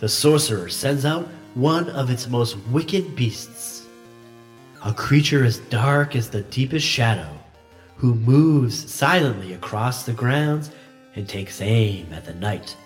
The 0.00 0.08
sorcerer 0.08 0.68
sends 0.68 1.04
out 1.04 1.28
one 1.54 1.90
of 1.90 2.10
its 2.10 2.28
most 2.28 2.56
wicked 2.70 3.16
beasts, 3.16 3.86
a 4.84 4.92
creature 4.92 5.44
as 5.44 5.58
dark 5.58 6.14
as 6.14 6.30
the 6.30 6.42
deepest 6.42 6.86
shadow, 6.86 7.28
who 7.96 8.14
moves 8.14 8.92
silently 8.92 9.54
across 9.54 10.04
the 10.04 10.12
grounds 10.12 10.70
and 11.16 11.28
takes 11.28 11.60
aim 11.60 12.12
at 12.12 12.24
the 12.24 12.34
knight. 12.34 12.76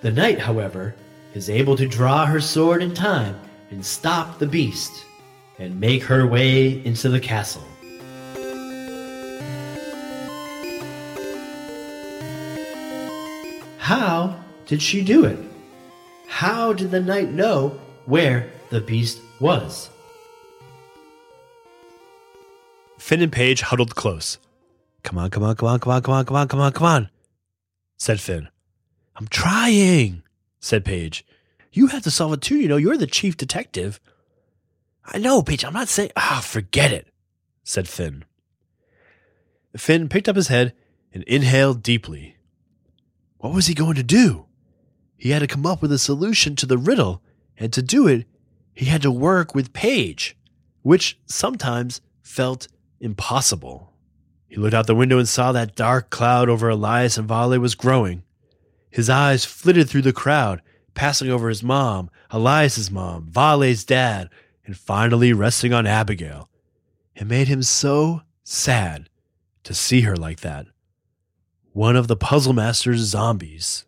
The 0.00 0.10
knight, 0.10 0.40
however, 0.40 0.96
is 1.34 1.48
able 1.48 1.76
to 1.76 1.86
draw 1.86 2.26
her 2.26 2.40
sword 2.40 2.82
in 2.82 2.92
time 2.92 3.38
and 3.70 3.86
stop 3.86 4.40
the 4.40 4.46
beast 4.46 5.04
and 5.60 5.78
make 5.78 6.02
her 6.02 6.26
way 6.26 6.84
into 6.84 7.08
the 7.08 7.20
castle. 7.20 7.64
How 13.82 14.40
did 14.66 14.80
she 14.80 15.02
do 15.02 15.24
it? 15.24 15.36
How 16.28 16.72
did 16.72 16.92
the 16.92 17.00
knight 17.00 17.32
know 17.32 17.80
where 18.06 18.48
the 18.70 18.80
beast 18.80 19.20
was? 19.40 19.90
Finn 22.96 23.22
and 23.22 23.32
Paige 23.32 23.62
huddled 23.62 23.96
close. 23.96 24.38
Come 25.02 25.18
on, 25.18 25.30
come 25.30 25.42
on, 25.42 25.56
come 25.56 25.68
on, 25.68 25.80
come 25.80 25.92
on, 25.92 26.00
come 26.00 26.14
on, 26.14 26.24
come 26.24 26.36
on, 26.36 26.46
come 26.46 26.60
on, 26.60 26.72
come 26.72 26.86
on, 26.86 27.10
said 27.96 28.20
Finn. 28.20 28.46
I'm 29.16 29.26
trying, 29.26 30.22
said 30.60 30.84
Paige. 30.84 31.26
You 31.72 31.88
have 31.88 32.04
to 32.04 32.10
solve 32.12 32.34
it 32.34 32.40
too, 32.40 32.58
you 32.58 32.68
know, 32.68 32.76
you're 32.76 32.96
the 32.96 33.08
chief 33.08 33.36
detective. 33.36 33.98
I 35.04 35.18
know, 35.18 35.42
Paige, 35.42 35.64
I'm 35.64 35.72
not 35.72 35.88
saying. 35.88 36.12
Ah, 36.14 36.40
forget 36.40 36.92
it, 36.92 37.08
said 37.64 37.88
Finn. 37.88 38.24
Finn 39.76 40.08
picked 40.08 40.28
up 40.28 40.36
his 40.36 40.46
head 40.46 40.72
and 41.12 41.24
inhaled 41.24 41.82
deeply. 41.82 42.36
What 43.42 43.54
was 43.54 43.66
he 43.66 43.74
going 43.74 43.96
to 43.96 44.04
do? 44.04 44.46
He 45.16 45.30
had 45.30 45.40
to 45.40 45.48
come 45.48 45.66
up 45.66 45.82
with 45.82 45.90
a 45.90 45.98
solution 45.98 46.54
to 46.54 46.64
the 46.64 46.78
riddle, 46.78 47.24
and 47.58 47.72
to 47.72 47.82
do 47.82 48.06
it, 48.06 48.24
he 48.72 48.84
had 48.84 49.02
to 49.02 49.10
work 49.10 49.52
with 49.52 49.72
Paige, 49.72 50.36
which 50.82 51.18
sometimes 51.26 52.00
felt 52.22 52.68
impossible. 53.00 53.94
He 54.46 54.58
looked 54.58 54.74
out 54.74 54.86
the 54.86 54.94
window 54.94 55.18
and 55.18 55.28
saw 55.28 55.50
that 55.50 55.74
dark 55.74 56.08
cloud 56.08 56.48
over 56.48 56.68
Elias 56.68 57.18
and 57.18 57.26
Vale 57.26 57.58
was 57.58 57.74
growing. 57.74 58.22
His 58.90 59.10
eyes 59.10 59.44
flitted 59.44 59.90
through 59.90 60.02
the 60.02 60.12
crowd, 60.12 60.62
passing 60.94 61.28
over 61.28 61.48
his 61.48 61.64
mom, 61.64 62.10
Elias's 62.30 62.92
mom, 62.92 63.26
Vale's 63.28 63.82
dad, 63.82 64.30
and 64.64 64.76
finally 64.76 65.32
resting 65.32 65.72
on 65.72 65.84
Abigail. 65.84 66.48
It 67.16 67.26
made 67.26 67.48
him 67.48 67.64
so 67.64 68.22
sad 68.44 69.08
to 69.64 69.74
see 69.74 70.02
her 70.02 70.16
like 70.16 70.42
that. 70.42 70.68
One 71.72 71.96
of 71.96 72.06
the 72.06 72.16
Puzzle 72.16 72.52
Master's 72.52 73.00
zombies. 73.00 73.86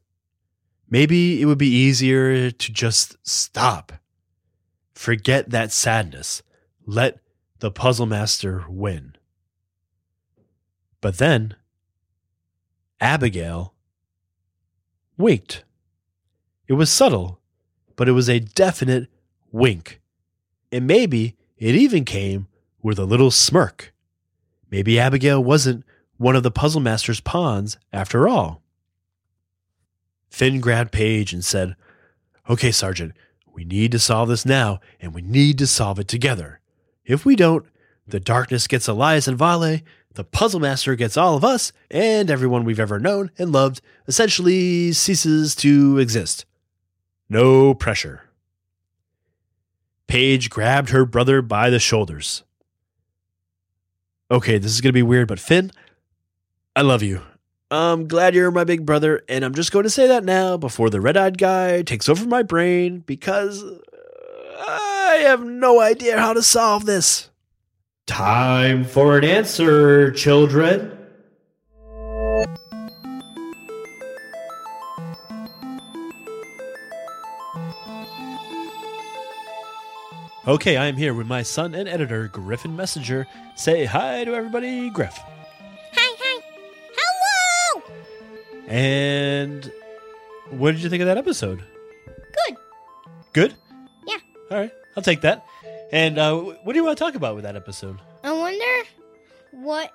Maybe 0.88 1.42
it 1.42 1.44
would 1.44 1.58
be 1.58 1.68
easier 1.68 2.50
to 2.50 2.72
just 2.72 3.16
stop. 3.22 3.92
Forget 4.94 5.50
that 5.50 5.70
sadness. 5.70 6.42
Let 6.86 7.18
the 7.58 7.70
Puzzle 7.70 8.06
Master 8.06 8.64
win. 8.68 9.16
But 11.02 11.18
then, 11.18 11.56
Abigail 13.00 13.74
winked. 15.18 15.64
It 16.66 16.74
was 16.74 16.90
subtle, 16.90 17.40
but 17.96 18.08
it 18.08 18.12
was 18.12 18.30
a 18.30 18.40
definite 18.40 19.08
wink. 19.52 20.00
And 20.72 20.86
maybe 20.86 21.36
it 21.58 21.74
even 21.74 22.06
came 22.06 22.46
with 22.82 22.98
a 22.98 23.04
little 23.04 23.30
smirk. 23.30 23.92
Maybe 24.70 24.98
Abigail 24.98 25.44
wasn't 25.44 25.84
one 26.16 26.36
of 26.36 26.42
the 26.42 26.50
Puzzle 26.50 26.80
Master's 26.80 27.20
pawns 27.20 27.76
after 27.92 28.28
all. 28.28 28.62
Finn 30.30 30.60
grabbed 30.60 30.92
Paige 30.92 31.32
and 31.32 31.44
said, 31.44 31.76
Okay, 32.48 32.70
Sergeant, 32.70 33.12
we 33.52 33.64
need 33.64 33.92
to 33.92 33.98
solve 33.98 34.28
this 34.28 34.44
now, 34.44 34.80
and 35.00 35.14
we 35.14 35.22
need 35.22 35.58
to 35.58 35.66
solve 35.66 35.98
it 35.98 36.08
together. 36.08 36.60
If 37.04 37.24
we 37.24 37.36
don't, 37.36 37.64
the 38.06 38.20
darkness 38.20 38.66
gets 38.66 38.88
Elias 38.88 39.28
and 39.28 39.38
Vale, 39.38 39.80
the 40.14 40.24
Puzzle 40.24 40.60
Master 40.60 40.94
gets 40.94 41.16
all 41.16 41.36
of 41.36 41.44
us, 41.44 41.72
and 41.90 42.30
everyone 42.30 42.64
we've 42.64 42.80
ever 42.80 42.98
known 42.98 43.30
and 43.38 43.52
loved 43.52 43.80
essentially 44.06 44.92
ceases 44.92 45.54
to 45.56 45.98
exist. 45.98 46.44
No 47.28 47.74
pressure. 47.74 48.22
Paige 50.06 50.50
grabbed 50.50 50.90
her 50.90 51.04
brother 51.04 51.42
by 51.42 51.70
the 51.70 51.78
shoulders. 51.78 52.44
Okay, 54.30 54.58
this 54.58 54.72
is 54.72 54.80
going 54.80 54.90
to 54.90 54.94
be 54.94 55.02
weird, 55.02 55.28
but 55.28 55.40
Finn, 55.40 55.72
I 56.76 56.82
love 56.82 57.04
you. 57.04 57.22
I'm 57.70 58.08
glad 58.08 58.34
you're 58.34 58.50
my 58.50 58.64
big 58.64 58.84
brother, 58.84 59.22
and 59.28 59.44
I'm 59.44 59.54
just 59.54 59.70
going 59.70 59.84
to 59.84 59.90
say 59.90 60.08
that 60.08 60.24
now 60.24 60.56
before 60.56 60.90
the 60.90 61.00
red 61.00 61.16
eyed 61.16 61.38
guy 61.38 61.82
takes 61.82 62.08
over 62.08 62.26
my 62.26 62.42
brain 62.42 62.98
because 63.06 63.62
uh, 63.62 63.78
I 64.68 65.20
have 65.22 65.44
no 65.44 65.80
idea 65.80 66.18
how 66.18 66.32
to 66.32 66.42
solve 66.42 66.84
this. 66.84 67.30
Time 68.06 68.84
for 68.84 69.16
an 69.16 69.24
answer, 69.24 70.10
children. 70.10 70.98
Okay, 80.46 80.76
I 80.76 80.86
am 80.86 80.96
here 80.96 81.14
with 81.14 81.26
my 81.26 81.42
son 81.42 81.74
and 81.74 81.88
editor, 81.88 82.28
Griffin 82.28 82.76
Messenger. 82.76 83.26
Say 83.54 83.84
hi 83.86 84.24
to 84.24 84.34
everybody, 84.34 84.90
Griff. 84.90 85.18
And 88.68 89.70
what 90.50 90.72
did 90.72 90.82
you 90.82 90.90
think 90.90 91.00
of 91.02 91.06
that 91.06 91.18
episode? 91.18 91.62
Good. 92.46 92.56
Good? 93.32 93.54
Yeah. 94.06 94.16
All 94.50 94.58
right, 94.58 94.72
I'll 94.96 95.02
take 95.02 95.20
that. 95.22 95.44
And 95.92 96.18
uh, 96.18 96.34
what 96.38 96.72
do 96.72 96.78
you 96.78 96.84
want 96.84 96.96
to 96.98 97.04
talk 97.04 97.14
about 97.14 97.34
with 97.34 97.44
that 97.44 97.56
episode? 97.56 97.98
I 98.22 98.32
wonder 98.32 98.88
what 99.52 99.92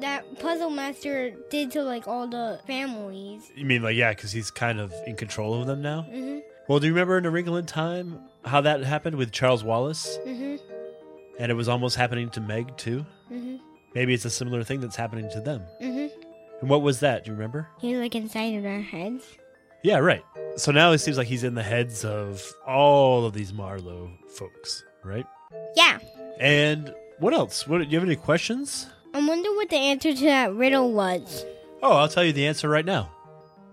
that 0.00 0.38
puzzle 0.40 0.70
master 0.70 1.30
did 1.50 1.70
to 1.72 1.82
like 1.82 2.08
all 2.08 2.26
the 2.26 2.60
families. 2.66 3.50
You 3.54 3.64
mean 3.64 3.82
like 3.82 3.96
yeah, 3.96 4.10
because 4.10 4.32
he's 4.32 4.50
kind 4.50 4.80
of 4.80 4.92
in 5.06 5.16
control 5.16 5.60
of 5.60 5.66
them 5.66 5.80
now. 5.82 6.06
Mhm. 6.10 6.42
Well, 6.68 6.78
do 6.80 6.86
you 6.86 6.92
remember 6.92 7.16
in 7.18 7.26
A 7.26 7.30
Wrinkle 7.30 7.56
in 7.56 7.66
Time 7.66 8.20
how 8.44 8.60
that 8.62 8.82
happened 8.84 9.16
with 9.16 9.32
Charles 9.32 9.62
Wallace, 9.64 10.18
Mhm. 10.26 10.60
and 11.38 11.50
it 11.50 11.54
was 11.54 11.68
almost 11.68 11.96
happening 11.96 12.30
to 12.30 12.40
Meg 12.40 12.76
too? 12.76 13.06
Mhm. 13.32 13.60
Maybe 13.94 14.14
it's 14.14 14.24
a 14.24 14.30
similar 14.30 14.62
thing 14.62 14.80
that's 14.80 14.96
happening 14.96 15.28
to 15.30 15.40
them. 15.40 15.62
And 16.60 16.68
what 16.68 16.82
was 16.82 17.00
that? 17.00 17.24
Do 17.24 17.30
you 17.30 17.34
remember? 17.36 17.68
He 17.80 17.92
was 17.92 18.00
like 18.00 18.14
inside 18.14 18.54
of 18.56 18.64
our 18.64 18.80
heads. 18.80 19.24
Yeah, 19.82 19.98
right. 19.98 20.24
So 20.56 20.72
now 20.72 20.92
it 20.92 20.98
seems 20.98 21.16
like 21.16 21.26
he's 21.26 21.44
in 21.44 21.54
the 21.54 21.62
heads 21.62 22.04
of 22.04 22.42
all 22.66 23.24
of 23.24 23.32
these 23.32 23.52
Marlowe 23.52 24.10
folks, 24.36 24.84
right? 25.04 25.26
Yeah. 25.74 25.98
And 26.38 26.94
what 27.18 27.32
else? 27.32 27.66
What 27.66 27.78
do 27.78 27.84
you 27.84 27.98
have 27.98 28.06
any 28.06 28.16
questions? 28.16 28.88
I 29.14 29.26
wonder 29.26 29.50
what 29.52 29.70
the 29.70 29.76
answer 29.76 30.14
to 30.14 30.24
that 30.26 30.54
riddle 30.54 30.92
was. 30.92 31.44
Oh, 31.82 31.96
I'll 31.96 32.08
tell 32.08 32.24
you 32.24 32.32
the 32.32 32.46
answer 32.46 32.68
right 32.68 32.84
now. 32.84 33.10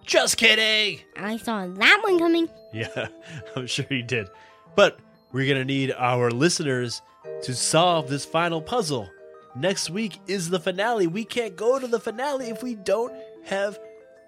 Just 0.05 0.37
kidding. 0.37 1.01
I 1.17 1.35
saw 1.37 1.67
that 1.67 1.99
one 2.03 2.17
coming. 2.17 2.49
Yeah, 2.73 3.07
I'm 3.55 3.67
sure 3.67 3.85
you 3.89 4.03
did. 4.03 4.27
But 4.75 4.99
we're 5.33 5.45
going 5.45 5.59
to 5.59 5.65
need 5.65 5.91
our 5.97 6.31
listeners 6.31 7.01
to 7.43 7.53
solve 7.53 8.07
this 8.07 8.23
final 8.23 8.61
puzzle. 8.61 9.09
Next 9.59 9.89
week 9.89 10.19
is 10.27 10.49
the 10.49 10.59
finale. 10.59 11.07
We 11.07 11.25
can't 11.25 11.55
go 11.55 11.79
to 11.79 11.87
the 11.87 11.99
finale 11.99 12.49
if 12.49 12.61
we 12.63 12.75
don't 12.75 13.13
have 13.45 13.79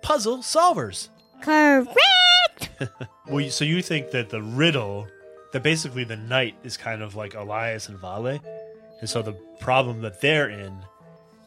puzzle 0.01 0.39
solvers. 0.39 1.09
Correct. 1.41 1.95
Well, 3.27 3.41
you- 3.41 3.51
so 3.51 3.63
you 3.63 3.81
think 3.83 4.09
that 4.11 4.29
the 4.29 4.41
riddle, 4.41 5.07
that 5.53 5.61
basically 5.63 6.03
the 6.03 6.15
knight 6.17 6.55
is 6.63 6.77
kind 6.77 7.01
of 7.03 7.15
like 7.15 7.35
Elias 7.35 7.87
and 7.87 7.97
Vale, 7.99 8.39
and 9.01 9.07
so 9.09 9.21
the 9.21 9.33
problem 9.59 10.01
that 10.01 10.19
they're 10.19 10.49
in 10.49 10.73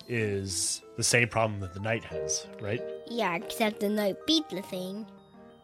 is 0.09 0.81
the 0.97 1.03
same 1.03 1.29
problem 1.29 1.59
that 1.61 1.75
the 1.75 1.81
knight 1.81 2.05
has, 2.05 2.47
right? 2.61 2.81
Yeah, 3.09 3.35
except 3.35 3.81
the 3.81 3.89
knight 3.89 4.17
beat 4.27 4.49
the 4.51 4.63
thing. 4.63 5.07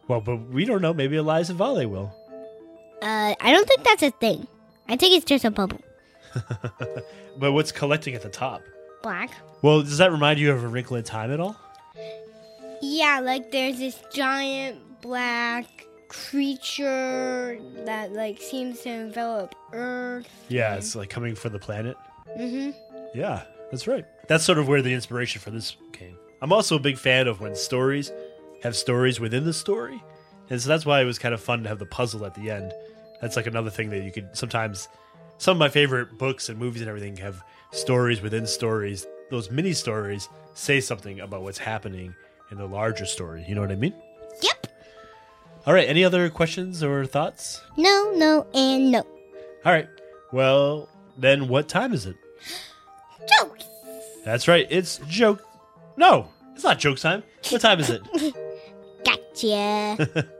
Well, 0.07 0.21
but 0.21 0.37
we 0.49 0.65
don't 0.65 0.81
know. 0.81 0.93
Maybe 0.93 1.15
Elias 1.17 1.49
and 1.49 1.57
Vale 1.57 1.87
will. 1.87 2.13
Uh, 3.01 3.35
I 3.39 3.51
don't 3.53 3.67
think 3.67 3.83
that's 3.83 4.03
a 4.03 4.11
thing. 4.11 4.47
I 4.89 4.97
think 4.97 5.15
it's 5.15 5.25
just 5.25 5.45
a 5.45 5.51
bubble. 5.51 5.79
But 7.37 7.53
what's 7.53 7.71
collecting 7.71 8.15
at 8.15 8.21
the 8.21 8.29
top? 8.29 8.61
Black. 9.01 9.31
Well, 9.61 9.81
does 9.81 9.97
that 9.99 10.11
remind 10.11 10.39
you 10.39 10.51
of 10.51 10.61
A 10.63 10.67
Wrinkle 10.67 10.97
in 10.97 11.03
Time 11.03 11.31
at 11.31 11.39
all? 11.39 11.55
Yeah, 12.81 13.21
like 13.21 13.51
there's 13.51 13.77
this 13.79 14.01
giant 14.11 15.01
black 15.01 15.85
creature 16.09 17.59
that 17.85 18.11
like 18.11 18.41
seems 18.41 18.81
to 18.81 18.89
envelop 18.89 19.55
Earth. 19.71 20.27
Yeah, 20.49 20.75
it's 20.75 20.95
like 20.95 21.09
coming 21.09 21.35
for 21.35 21.49
the 21.49 21.59
planet. 21.59 21.95
Mm-hmm. 22.37 22.71
Yeah, 23.17 23.43
that's 23.71 23.87
right. 23.87 24.05
That's 24.27 24.43
sort 24.43 24.57
of 24.57 24.67
where 24.67 24.81
the 24.81 24.93
inspiration 24.93 25.41
for 25.41 25.51
this 25.51 25.77
came. 25.93 26.17
I'm 26.41 26.51
also 26.51 26.75
a 26.75 26.79
big 26.79 26.97
fan 26.97 27.27
of 27.27 27.39
when 27.39 27.55
stories 27.55 28.11
have 28.63 28.75
stories 28.75 29.19
within 29.19 29.45
the 29.45 29.53
story. 29.53 30.03
And 30.49 30.61
so 30.61 30.67
that's 30.67 30.85
why 30.85 31.01
it 31.01 31.05
was 31.05 31.19
kind 31.19 31.33
of 31.33 31.41
fun 31.41 31.63
to 31.63 31.69
have 31.69 31.79
the 31.79 31.85
puzzle 31.85 32.25
at 32.25 32.33
the 32.33 32.49
end. 32.51 32.73
That's 33.21 33.35
like 33.35 33.47
another 33.47 33.69
thing 33.69 33.89
that 33.91 34.03
you 34.03 34.11
could 34.11 34.35
sometimes 34.35 34.87
some 35.39 35.53
of 35.55 35.59
my 35.59 35.69
favorite 35.69 36.17
books 36.17 36.49
and 36.49 36.59
movies 36.59 36.81
and 36.81 36.89
everything 36.89 37.17
have 37.17 37.43
stories 37.71 38.21
within 38.21 38.45
stories. 38.45 39.07
Those 39.31 39.49
mini 39.49 39.73
stories 39.73 40.29
say 40.53 40.81
something 40.81 41.21
about 41.21 41.41
what's 41.41 41.57
happening 41.57 42.13
in 42.51 42.57
the 42.57 42.65
larger 42.67 43.05
story. 43.05 43.45
You 43.47 43.55
know 43.55 43.61
what 43.61 43.71
I 43.71 43.75
mean? 43.75 43.93
Yep. 44.41 44.67
All 45.65 45.73
right, 45.73 45.87
any 45.87 46.03
other 46.03 46.29
questions 46.29 46.83
or 46.83 47.05
thoughts? 47.05 47.61
No, 47.77 48.11
no, 48.15 48.45
and 48.53 48.91
no. 48.91 48.99
All 49.65 49.71
right. 49.71 49.87
Well, 50.31 50.89
then 51.17 51.47
what 51.47 51.67
time 51.69 51.93
is 51.93 52.05
it? 52.05 52.17
Jokes. 53.39 53.65
That's 54.25 54.47
right. 54.47 54.67
It's 54.69 54.99
joke. 55.07 55.43
No, 55.95 56.27
it's 56.53 56.63
not 56.63 56.79
joke 56.79 56.99
time. 56.99 57.23
What 57.49 57.61
time 57.61 57.79
is 57.79 57.89
it? 57.89 58.01
Gotcha. 59.05 60.29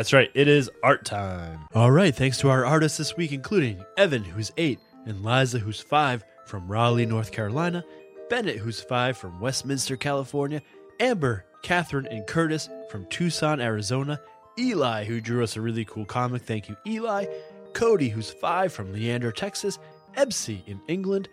That's 0.00 0.14
right. 0.14 0.30
It 0.32 0.48
is 0.48 0.70
art 0.82 1.04
time. 1.04 1.66
All 1.74 1.90
right. 1.90 2.14
Thanks 2.14 2.38
to 2.38 2.48
our 2.48 2.64
artists 2.64 2.96
this 2.96 3.18
week, 3.18 3.32
including 3.32 3.84
Evan, 3.98 4.24
who's 4.24 4.50
eight, 4.56 4.78
and 5.04 5.22
Liza, 5.22 5.58
who's 5.58 5.78
five, 5.78 6.24
from 6.46 6.66
Raleigh, 6.66 7.04
North 7.04 7.32
Carolina, 7.32 7.84
Bennett, 8.30 8.56
who's 8.56 8.80
five, 8.80 9.18
from 9.18 9.38
Westminster, 9.40 9.98
California, 9.98 10.62
Amber, 11.00 11.44
Catherine, 11.60 12.06
and 12.06 12.26
Curtis 12.26 12.70
from 12.88 13.04
Tucson, 13.10 13.60
Arizona, 13.60 14.18
Eli, 14.58 15.04
who 15.04 15.20
drew 15.20 15.44
us 15.44 15.56
a 15.56 15.60
really 15.60 15.84
cool 15.84 16.06
comic. 16.06 16.40
Thank 16.44 16.70
you, 16.70 16.78
Eli. 16.86 17.26
Cody, 17.74 18.08
who's 18.08 18.30
five, 18.30 18.72
from 18.72 18.94
Leander, 18.94 19.32
Texas, 19.32 19.78
Ebsy 20.16 20.66
in 20.66 20.80
England, 20.88 21.28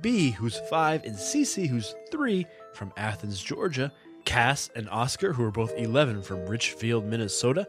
B, 0.00 0.32
who's 0.32 0.58
five, 0.68 1.04
and 1.04 1.14
Cece, 1.14 1.68
who's 1.68 1.94
three, 2.10 2.46
from 2.74 2.92
Athens, 2.96 3.40
Georgia, 3.40 3.92
Cass 4.24 4.70
and 4.74 4.90
Oscar, 4.90 5.32
who 5.32 5.44
are 5.44 5.52
both 5.52 5.72
11 5.76 6.22
from 6.22 6.44
Richfield, 6.46 7.04
Minnesota, 7.06 7.66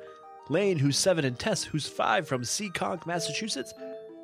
Lane, 0.49 0.77
who's 0.77 0.97
seven, 0.97 1.25
and 1.25 1.37
Tess, 1.37 1.63
who's 1.63 1.87
five 1.87 2.27
from 2.27 2.41
Seekonk, 2.41 3.05
Massachusetts, 3.05 3.73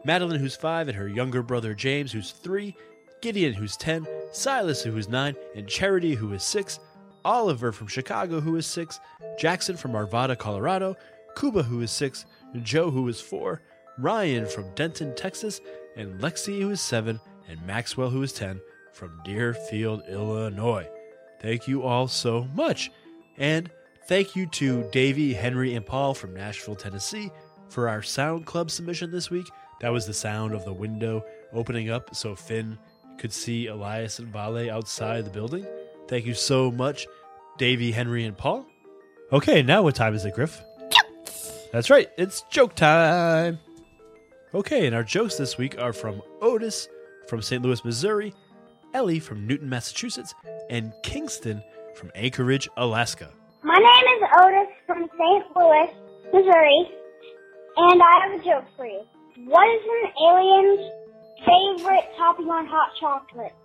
Madeline, 0.03 0.39
who's 0.39 0.55
five, 0.55 0.87
and 0.87 0.97
her 0.97 1.07
younger 1.07 1.43
brother 1.43 1.73
James, 1.73 2.11
who's 2.11 2.31
three, 2.31 2.75
Gideon, 3.21 3.53
who's 3.53 3.77
10, 3.77 4.07
Silas, 4.31 4.83
who 4.83 4.95
is 4.97 5.07
nine, 5.07 5.35
and 5.55 5.67
Charity, 5.67 6.15
who 6.15 6.33
is 6.33 6.43
six, 6.43 6.79
Oliver 7.23 7.71
from 7.71 7.87
Chicago, 7.87 8.39
who 8.39 8.55
is 8.55 8.67
six, 8.67 8.99
Jackson 9.39 9.75
from 9.75 9.93
Arvada, 9.93 10.37
Colorado, 10.37 10.95
Cuba, 11.35 11.63
who 11.63 11.81
is 11.81 11.91
six, 11.91 12.25
Joe, 12.61 12.91
who 12.91 13.07
is 13.07 13.19
four, 13.19 13.61
Ryan 13.97 14.45
from 14.45 14.73
Denton, 14.75 15.15
Texas, 15.15 15.61
and 15.95 16.19
Lexi, 16.21 16.61
who 16.61 16.71
is 16.71 16.81
seven, 16.81 17.19
and 17.47 17.65
Maxwell, 17.65 18.09
who 18.09 18.21
is 18.23 18.33
10, 18.33 18.61
from 18.93 19.19
Deerfield, 19.23 20.03
Illinois. 20.07 20.87
Thank 21.41 21.67
you 21.67 21.83
all 21.83 22.07
so 22.07 22.47
much. 22.53 22.91
And 23.37 23.69
thank 24.07 24.35
you 24.35 24.45
to 24.47 24.83
Davey, 24.91 25.33
Henry, 25.33 25.75
and 25.75 25.85
Paul 25.85 26.13
from 26.13 26.33
Nashville, 26.33 26.75
Tennessee 26.75 27.31
for 27.69 27.89
our 27.89 28.01
Sound 28.01 28.45
Club 28.45 28.71
submission 28.71 29.11
this 29.11 29.29
week. 29.29 29.47
That 29.81 29.91
was 29.91 30.05
the 30.05 30.13
sound 30.13 30.53
of 30.53 30.65
the 30.65 30.73
window 30.73 31.25
opening 31.53 31.89
up 31.89 32.15
so 32.15 32.35
Finn 32.35 32.77
could 33.17 33.33
see 33.33 33.67
Elias 33.67 34.19
and 34.19 34.27
Vale 34.29 34.71
outside 34.71 35.25
the 35.25 35.31
building. 35.31 35.65
Thank 36.07 36.25
you 36.25 36.33
so 36.33 36.71
much, 36.71 37.07
Davey, 37.57 37.91
Henry, 37.91 38.25
and 38.25 38.37
Paul. 38.37 38.65
Okay, 39.31 39.63
now 39.63 39.81
what 39.81 39.95
time 39.95 40.13
is 40.13 40.25
it, 40.25 40.35
Griff? 40.35 40.61
That's 41.71 41.89
right, 41.89 42.09
it's 42.17 42.43
joke 42.43 42.75
time. 42.75 43.59
Okay, 44.53 44.85
and 44.85 44.95
our 44.95 45.03
jokes 45.03 45.35
this 45.35 45.57
week 45.57 45.77
are 45.79 45.91
from 45.91 46.21
Otis 46.41 46.87
from 47.27 47.41
St. 47.41 47.61
Louis, 47.61 47.83
Missouri, 47.83 48.33
Ellie 48.93 49.19
from 49.19 49.45
Newton, 49.45 49.67
Massachusetts, 49.67 50.33
and 50.69 50.93
Kingston 51.03 51.61
from 51.95 52.11
Anchorage, 52.15 52.69
Alaska. 52.77 53.29
My 53.65 53.77
name 53.77 54.07
is 54.15 54.21
Otis 54.43 54.69
from 54.85 55.09
St. 55.17 55.43
Louis, 55.55 55.89
Missouri, 56.31 56.91
and 57.77 57.99
I 57.99 58.19
have 58.21 58.39
a 58.39 58.43
joke 58.43 58.65
for 58.77 58.85
you. 58.85 59.01
What 59.45 59.67
is 59.67 59.81
an 59.89 60.11
alien's 60.21 60.91
favorite 61.39 62.05
topping 62.15 62.45
on 62.45 62.67
hot 62.67 62.91
chocolate? 62.99 63.55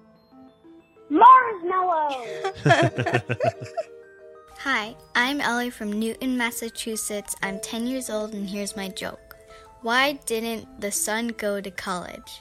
Marshmallow! 1.10 2.24
Hi, 4.60 4.96
I'm 5.14 5.42
Ellie 5.42 5.68
from 5.68 5.92
Newton, 5.92 6.38
Massachusetts. 6.38 7.36
I'm 7.42 7.60
10 7.60 7.86
years 7.86 8.08
old, 8.08 8.32
and 8.32 8.48
here's 8.48 8.74
my 8.74 8.88
joke. 8.88 9.36
Why 9.82 10.12
didn't 10.24 10.80
the 10.80 10.92
sun 10.92 11.28
go 11.28 11.60
to 11.60 11.70
college? 11.70 12.40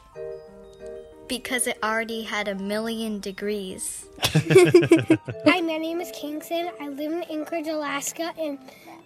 Because 1.29 1.67
it 1.67 1.77
already 1.83 2.23
had 2.23 2.47
a 2.47 2.55
million 2.55 3.19
degrees. 3.19 4.07
Hi, 4.23 5.61
my 5.61 5.77
name 5.77 6.01
is 6.01 6.11
Kingston. 6.11 6.71
I 6.81 6.89
live 6.89 7.11
in 7.11 7.23
Anchorage, 7.29 7.67
Alaska, 7.67 8.33
and 8.39 8.57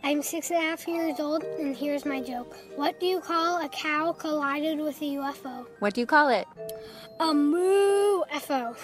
I'm 0.06 0.22
six 0.22 0.50
and 0.50 0.58
a 0.58 0.62
half 0.62 0.88
years 0.88 1.20
old. 1.20 1.44
And 1.44 1.76
here's 1.76 2.06
my 2.06 2.22
joke: 2.22 2.56
What 2.78 3.00
do 3.02 3.06
you 3.08 3.20
call 3.20 3.64
a 3.64 3.68
cow 3.68 4.14
collided 4.14 4.80
with 4.80 5.02
a 5.02 5.06
UFO? 5.06 5.66
What 5.80 5.94
do 5.94 6.02
you 6.02 6.08
call 6.08 6.30
it? 6.30 6.48
A 7.20 7.34
moo 7.34 8.24
FO. 8.40 8.76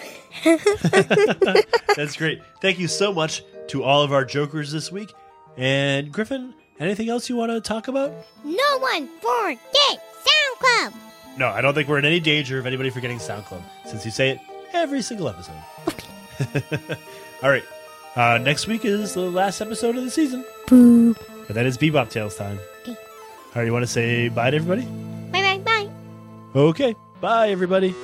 That's 1.96 2.16
great. 2.16 2.42
Thank 2.60 2.78
you 2.78 2.88
so 2.88 3.12
much 3.12 3.42
to 3.68 3.82
all 3.82 4.02
of 4.02 4.12
our 4.12 4.24
jokers 4.24 4.70
this 4.70 4.92
week. 4.92 5.12
And 5.56 6.12
Griffin, 6.12 6.54
anything 6.78 7.08
else 7.08 7.30
you 7.30 7.36
want 7.36 7.52
to 7.52 7.60
talk 7.60 7.88
about? 7.88 8.12
No 8.44 8.78
one 8.78 9.08
forget 9.20 9.98
Sound 10.24 10.58
Club. 10.58 11.09
No, 11.40 11.48
I 11.48 11.62
don't 11.62 11.72
think 11.72 11.88
we're 11.88 11.98
in 11.98 12.04
any 12.04 12.20
danger 12.20 12.58
of 12.58 12.66
anybody 12.66 12.90
forgetting 12.90 13.18
Sound 13.18 13.46
Club 13.46 13.62
since 13.86 14.04
you 14.04 14.10
say 14.10 14.28
it 14.28 14.40
every 14.74 15.00
single 15.00 15.26
episode. 15.26 15.54
all 17.42 17.48
right. 17.48 17.64
Uh, 18.14 18.36
next 18.36 18.66
week 18.66 18.84
is 18.84 19.14
the 19.14 19.22
last 19.22 19.62
episode 19.62 19.96
of 19.96 20.04
the 20.04 20.10
season. 20.10 20.44
Boo. 20.68 21.14
But 21.46 21.54
that 21.54 21.64
is 21.64 21.78
Bebop 21.78 22.10
Tales 22.10 22.36
time. 22.36 22.58
Okay. 22.82 22.92
All 22.92 23.52
right, 23.54 23.64
you 23.64 23.72
want 23.72 23.84
to 23.84 23.90
say 23.90 24.28
bye 24.28 24.50
to 24.50 24.56
everybody? 24.56 24.82
Bye 25.32 25.40
bye 25.40 25.58
bye. 25.58 25.88
Okay. 26.54 26.94
Bye, 27.22 27.48
everybody. 27.48 27.94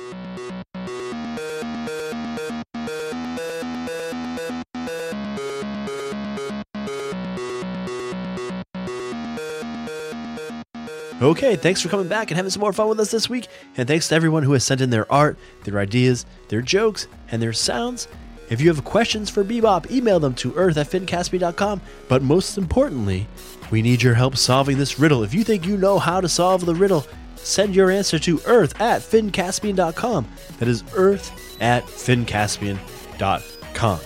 Okay, 11.27 11.55
thanks 11.57 11.81
for 11.81 11.89
coming 11.89 12.07
back 12.07 12.31
and 12.31 12.37
having 12.37 12.49
some 12.49 12.61
more 12.61 12.71
fun 12.71 12.87
with 12.87 13.01
us 13.01 13.11
this 13.11 13.29
week. 13.29 13.49
And 13.75 13.85
thanks 13.85 14.07
to 14.07 14.15
everyone 14.15 14.43
who 14.43 14.53
has 14.53 14.63
sent 14.63 14.79
in 14.79 14.91
their 14.91 15.11
art, 15.11 15.37
their 15.65 15.77
ideas, 15.77 16.25
their 16.47 16.61
jokes, 16.61 17.05
and 17.29 17.41
their 17.41 17.51
sounds. 17.51 18.07
If 18.49 18.61
you 18.61 18.69
have 18.69 18.85
questions 18.85 19.29
for 19.29 19.43
Bebop, 19.43 19.91
email 19.91 20.21
them 20.21 20.33
to 20.35 20.55
earth 20.55 20.77
at 20.77 20.87
fincaspi.com. 20.87 21.81
But 22.07 22.21
most 22.21 22.57
importantly, 22.57 23.27
we 23.71 23.81
need 23.81 24.01
your 24.01 24.13
help 24.13 24.37
solving 24.37 24.77
this 24.77 24.99
riddle. 24.99 25.21
If 25.21 25.33
you 25.33 25.43
think 25.43 25.65
you 25.65 25.75
know 25.75 25.99
how 25.99 26.21
to 26.21 26.29
solve 26.29 26.65
the 26.65 26.73
riddle, 26.73 27.05
send 27.35 27.75
your 27.75 27.91
answer 27.91 28.17
to 28.19 28.39
earth 28.45 28.79
at 28.79 29.01
finncaspian.com. 29.01 30.25
That 30.59 30.69
is 30.69 30.85
earth 30.95 31.61
at 31.61 31.83
finncaspian.com. 31.83 33.99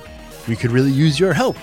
We 0.47 0.55
could 0.55 0.71
really 0.71 0.91
use 0.91 1.19
your 1.19 1.33
help. 1.33 1.55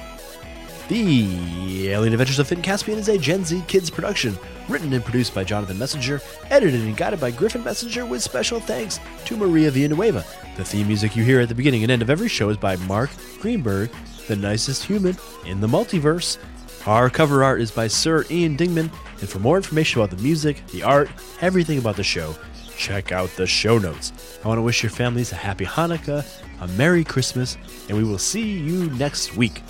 The 0.89 1.91
Alien 1.91 2.15
Adventures 2.15 2.39
of 2.39 2.49
Finn 2.49 2.63
Caspian 2.63 2.99
is 2.99 3.11
a 3.11 3.19
Gen 3.19 3.45
Z 3.45 3.63
Kids 3.69 3.91
production, 3.91 4.35
written 4.71 4.91
and 4.95 5.05
produced 5.05 5.35
by 5.35 5.45
Jonathan 5.45 5.79
Messenger, 5.79 6.23
edited 6.49 6.81
and 6.81 6.97
guided 6.97 7.21
by 7.21 7.31
Griffin 7.31 7.63
Messenger, 7.63 8.07
with 8.07 8.23
special 8.23 8.59
thanks 8.59 8.99
to 9.27 9.37
Maria 9.37 9.71
Villanueva. 9.71 10.25
The 10.57 10.65
theme 10.65 10.87
music 10.87 11.15
you 11.15 11.25
hear 11.25 11.41
at 11.41 11.51
the 11.51 11.55
beginning 11.55 11.83
and 11.83 11.93
end 11.93 12.01
of 12.01 12.09
every 12.09 12.29
show 12.29 12.49
is 12.49 12.57
by 12.57 12.77
Mark 12.77 13.11
Greenberg, 13.39 13.91
the 14.29 14.37
nicest 14.37 14.83
human 14.83 15.15
in 15.45 15.61
the 15.61 15.67
multiverse. 15.67 16.39
Our 16.87 17.11
cover 17.11 17.45
art 17.45 17.61
is 17.61 17.71
by 17.71 17.87
Sir 17.87 18.25
Ian 18.31 18.57
Dingman, 18.57 18.91
and 19.21 19.29
for 19.29 19.41
more 19.41 19.59
information 19.59 20.01
about 20.01 20.17
the 20.17 20.23
music, 20.23 20.67
the 20.69 20.85
art, 20.85 21.11
everything 21.43 21.77
about 21.77 21.97
the 21.97 22.03
show, 22.03 22.35
check 22.79 23.13
out 23.13 23.29
the 23.37 23.47
show 23.47 23.77
notes. 23.77 24.39
I 24.43 24.49
want 24.49 24.57
to 24.57 24.63
wish 24.63 24.83
your 24.83 24.91
families 24.91 25.33
a 25.33 25.37
happy 25.37 25.67
Hanukkah, 25.67 26.25
a 26.63 26.69
Merry 26.69 27.05
Christmas, 27.05 27.59
and 27.91 27.99
we 27.99 28.05
will 28.05 28.17
see 28.17 28.59
you 28.59 28.89
next 28.93 29.37
week. 29.37 29.63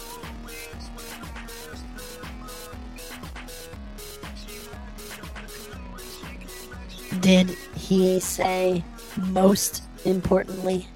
Did 7.28 7.50
he 7.76 8.20
say 8.20 8.82
most 9.18 9.82
importantly? 10.06 10.86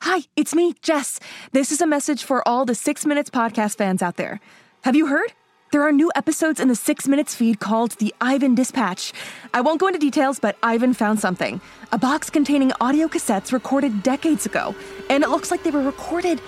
Hi, 0.00 0.22
it's 0.36 0.54
me, 0.54 0.72
Jess. 0.80 1.20
This 1.52 1.70
is 1.70 1.82
a 1.82 1.86
message 1.86 2.24
for 2.24 2.42
all 2.48 2.64
the 2.64 2.74
Six 2.74 3.04
Minutes 3.04 3.28
podcast 3.28 3.76
fans 3.76 4.00
out 4.00 4.16
there. 4.16 4.40
Have 4.84 4.96
you 4.96 5.08
heard? 5.08 5.34
There 5.70 5.82
are 5.82 5.92
new 5.92 6.10
episodes 6.16 6.60
in 6.60 6.68
the 6.68 6.74
Six 6.74 7.06
Minutes 7.06 7.34
feed 7.34 7.60
called 7.60 7.90
the 7.98 8.14
Ivan 8.22 8.54
Dispatch. 8.54 9.12
I 9.52 9.60
won't 9.60 9.80
go 9.80 9.86
into 9.86 9.98
details, 9.98 10.38
but 10.40 10.56
Ivan 10.62 10.94
found 10.94 11.20
something 11.20 11.60
a 11.92 11.98
box 11.98 12.30
containing 12.30 12.72
audio 12.80 13.06
cassettes 13.06 13.52
recorded 13.52 14.02
decades 14.02 14.46
ago, 14.46 14.74
and 15.10 15.22
it 15.22 15.28
looks 15.28 15.50
like 15.50 15.62
they 15.62 15.70
were 15.70 15.82
recorded 15.82 16.40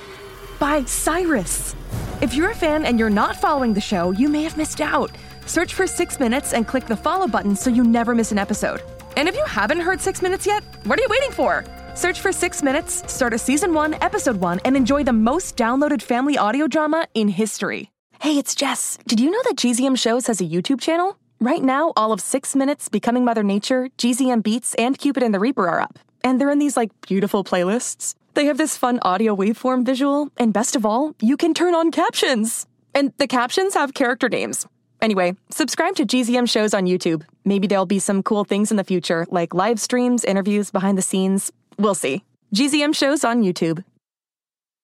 by 0.61 0.85
Cyrus. 0.85 1.75
If 2.21 2.35
you're 2.35 2.51
a 2.51 2.55
fan 2.55 2.85
and 2.85 2.99
you're 2.99 3.09
not 3.09 3.35
following 3.35 3.73
the 3.73 3.81
show, 3.81 4.11
you 4.11 4.29
may 4.29 4.43
have 4.43 4.59
missed 4.59 4.83
out. 4.83 5.11
Search 5.47 5.73
for 5.73 5.87
Six 5.87 6.21
Minutes 6.21 6.53
and 6.53 6.69
click 6.69 6.85
the 6.85 6.97
follow 6.97 7.27
button 7.27 7.57
so 7.57 7.71
you 7.71 7.83
never 7.83 8.15
miss 8.15 8.31
an 8.31 8.39
episode. 8.39 8.83
And 9.17 9.27
if 9.27 9.35
you 9.35 9.45
haven't 9.47 9.81
heard 9.81 10.03
Six 10.03 10.21
Minutes 10.21 10.47
yet, 10.47 10.63
what 10.85 10.99
are 10.99 11.03
you 11.03 11.09
waiting 11.09 11.33
for? 11.33 11.65
Search 11.95 12.21
for 12.21 12.31
Six 12.31 12.63
Minutes, 12.63 13.03
start 13.11 13.33
a 13.33 13.39
season 13.39 13.73
one, 13.73 13.95
episode 14.03 14.37
one, 14.37 14.61
and 14.67 14.77
enjoy 14.77 15.03
the 15.03 15.15
most 15.15 15.57
downloaded 15.57 16.03
family 16.03 16.37
audio 16.37 16.69
drama 16.69 17.09
in 17.15 17.29
history. 17.29 17.91
Hey, 18.21 18.37
it's 18.37 18.55
Jess. 18.55 18.99
Did 19.07 19.19
you 19.19 19.31
know 19.31 19.41
that 19.45 19.57
GZM 19.57 19.99
Shows 19.99 20.27
has 20.27 20.43
a 20.43 20.45
YouTube 20.45 20.81
channel? 20.83 21.17
Right 21.41 21.63
now, 21.63 21.95
all 21.97 22.13
of 22.13 22.21
Six 22.21 22.55
Minutes, 22.55 22.91
Becoming 22.91 23.25
Mother 23.25 23.43
Nature, 23.43 23.89
GZM 23.97 24.43
Beats, 24.43 24.75
and 24.75 24.99
Cupid 24.99 25.23
and 25.23 25.33
the 25.33 25.41
Reaper 25.41 25.67
are 25.67 25.81
up. 25.81 25.99
And 26.23 26.39
they're 26.39 26.51
in 26.51 26.59
these, 26.59 26.77
like, 26.77 26.91
beautiful 27.01 27.45
playlists. 27.45 28.15
They 28.35 28.45
have 28.47 28.59
this 28.59 28.77
fun 28.77 29.01
audio 29.03 29.35
waveform 29.35 29.85
visual, 29.85 30.31
and 30.37 30.53
best 30.53 30.77
of 30.77 30.87
all, 30.87 31.15
you 31.21 31.37
can 31.37 31.53
turn 31.53 31.75
on 31.75 31.91
captions. 31.91 32.67
And 32.95 33.13
the 33.19 33.27
captions 33.27 33.75
have 33.75 33.95
character 33.95 34.29
names. 34.29 34.67
Anyway, 35.03 35.35
subscribe 35.51 35.97
to 35.97 36.05
GZM 36.05 36.49
shows 36.49 36.75
on 36.75 36.85
YouTube. 36.85 37.25
Maybe 37.45 37.67
there'll 37.67 37.87
be 37.87 37.99
some 37.99 38.23
cool 38.23 38.45
things 38.45 38.71
in 38.71 38.77
the 38.77 38.85
future, 38.85 39.27
like 39.31 39.55
live 39.55 39.81
streams, 39.81 40.25
interviews, 40.25 40.71
behind 40.71 40.97
the 40.97 41.03
scenes. 41.03 41.51
We'll 41.79 41.95
see. 41.95 42.23
GZM 42.55 42.95
shows 42.95 43.25
on 43.25 43.43
YouTube. 43.43 43.83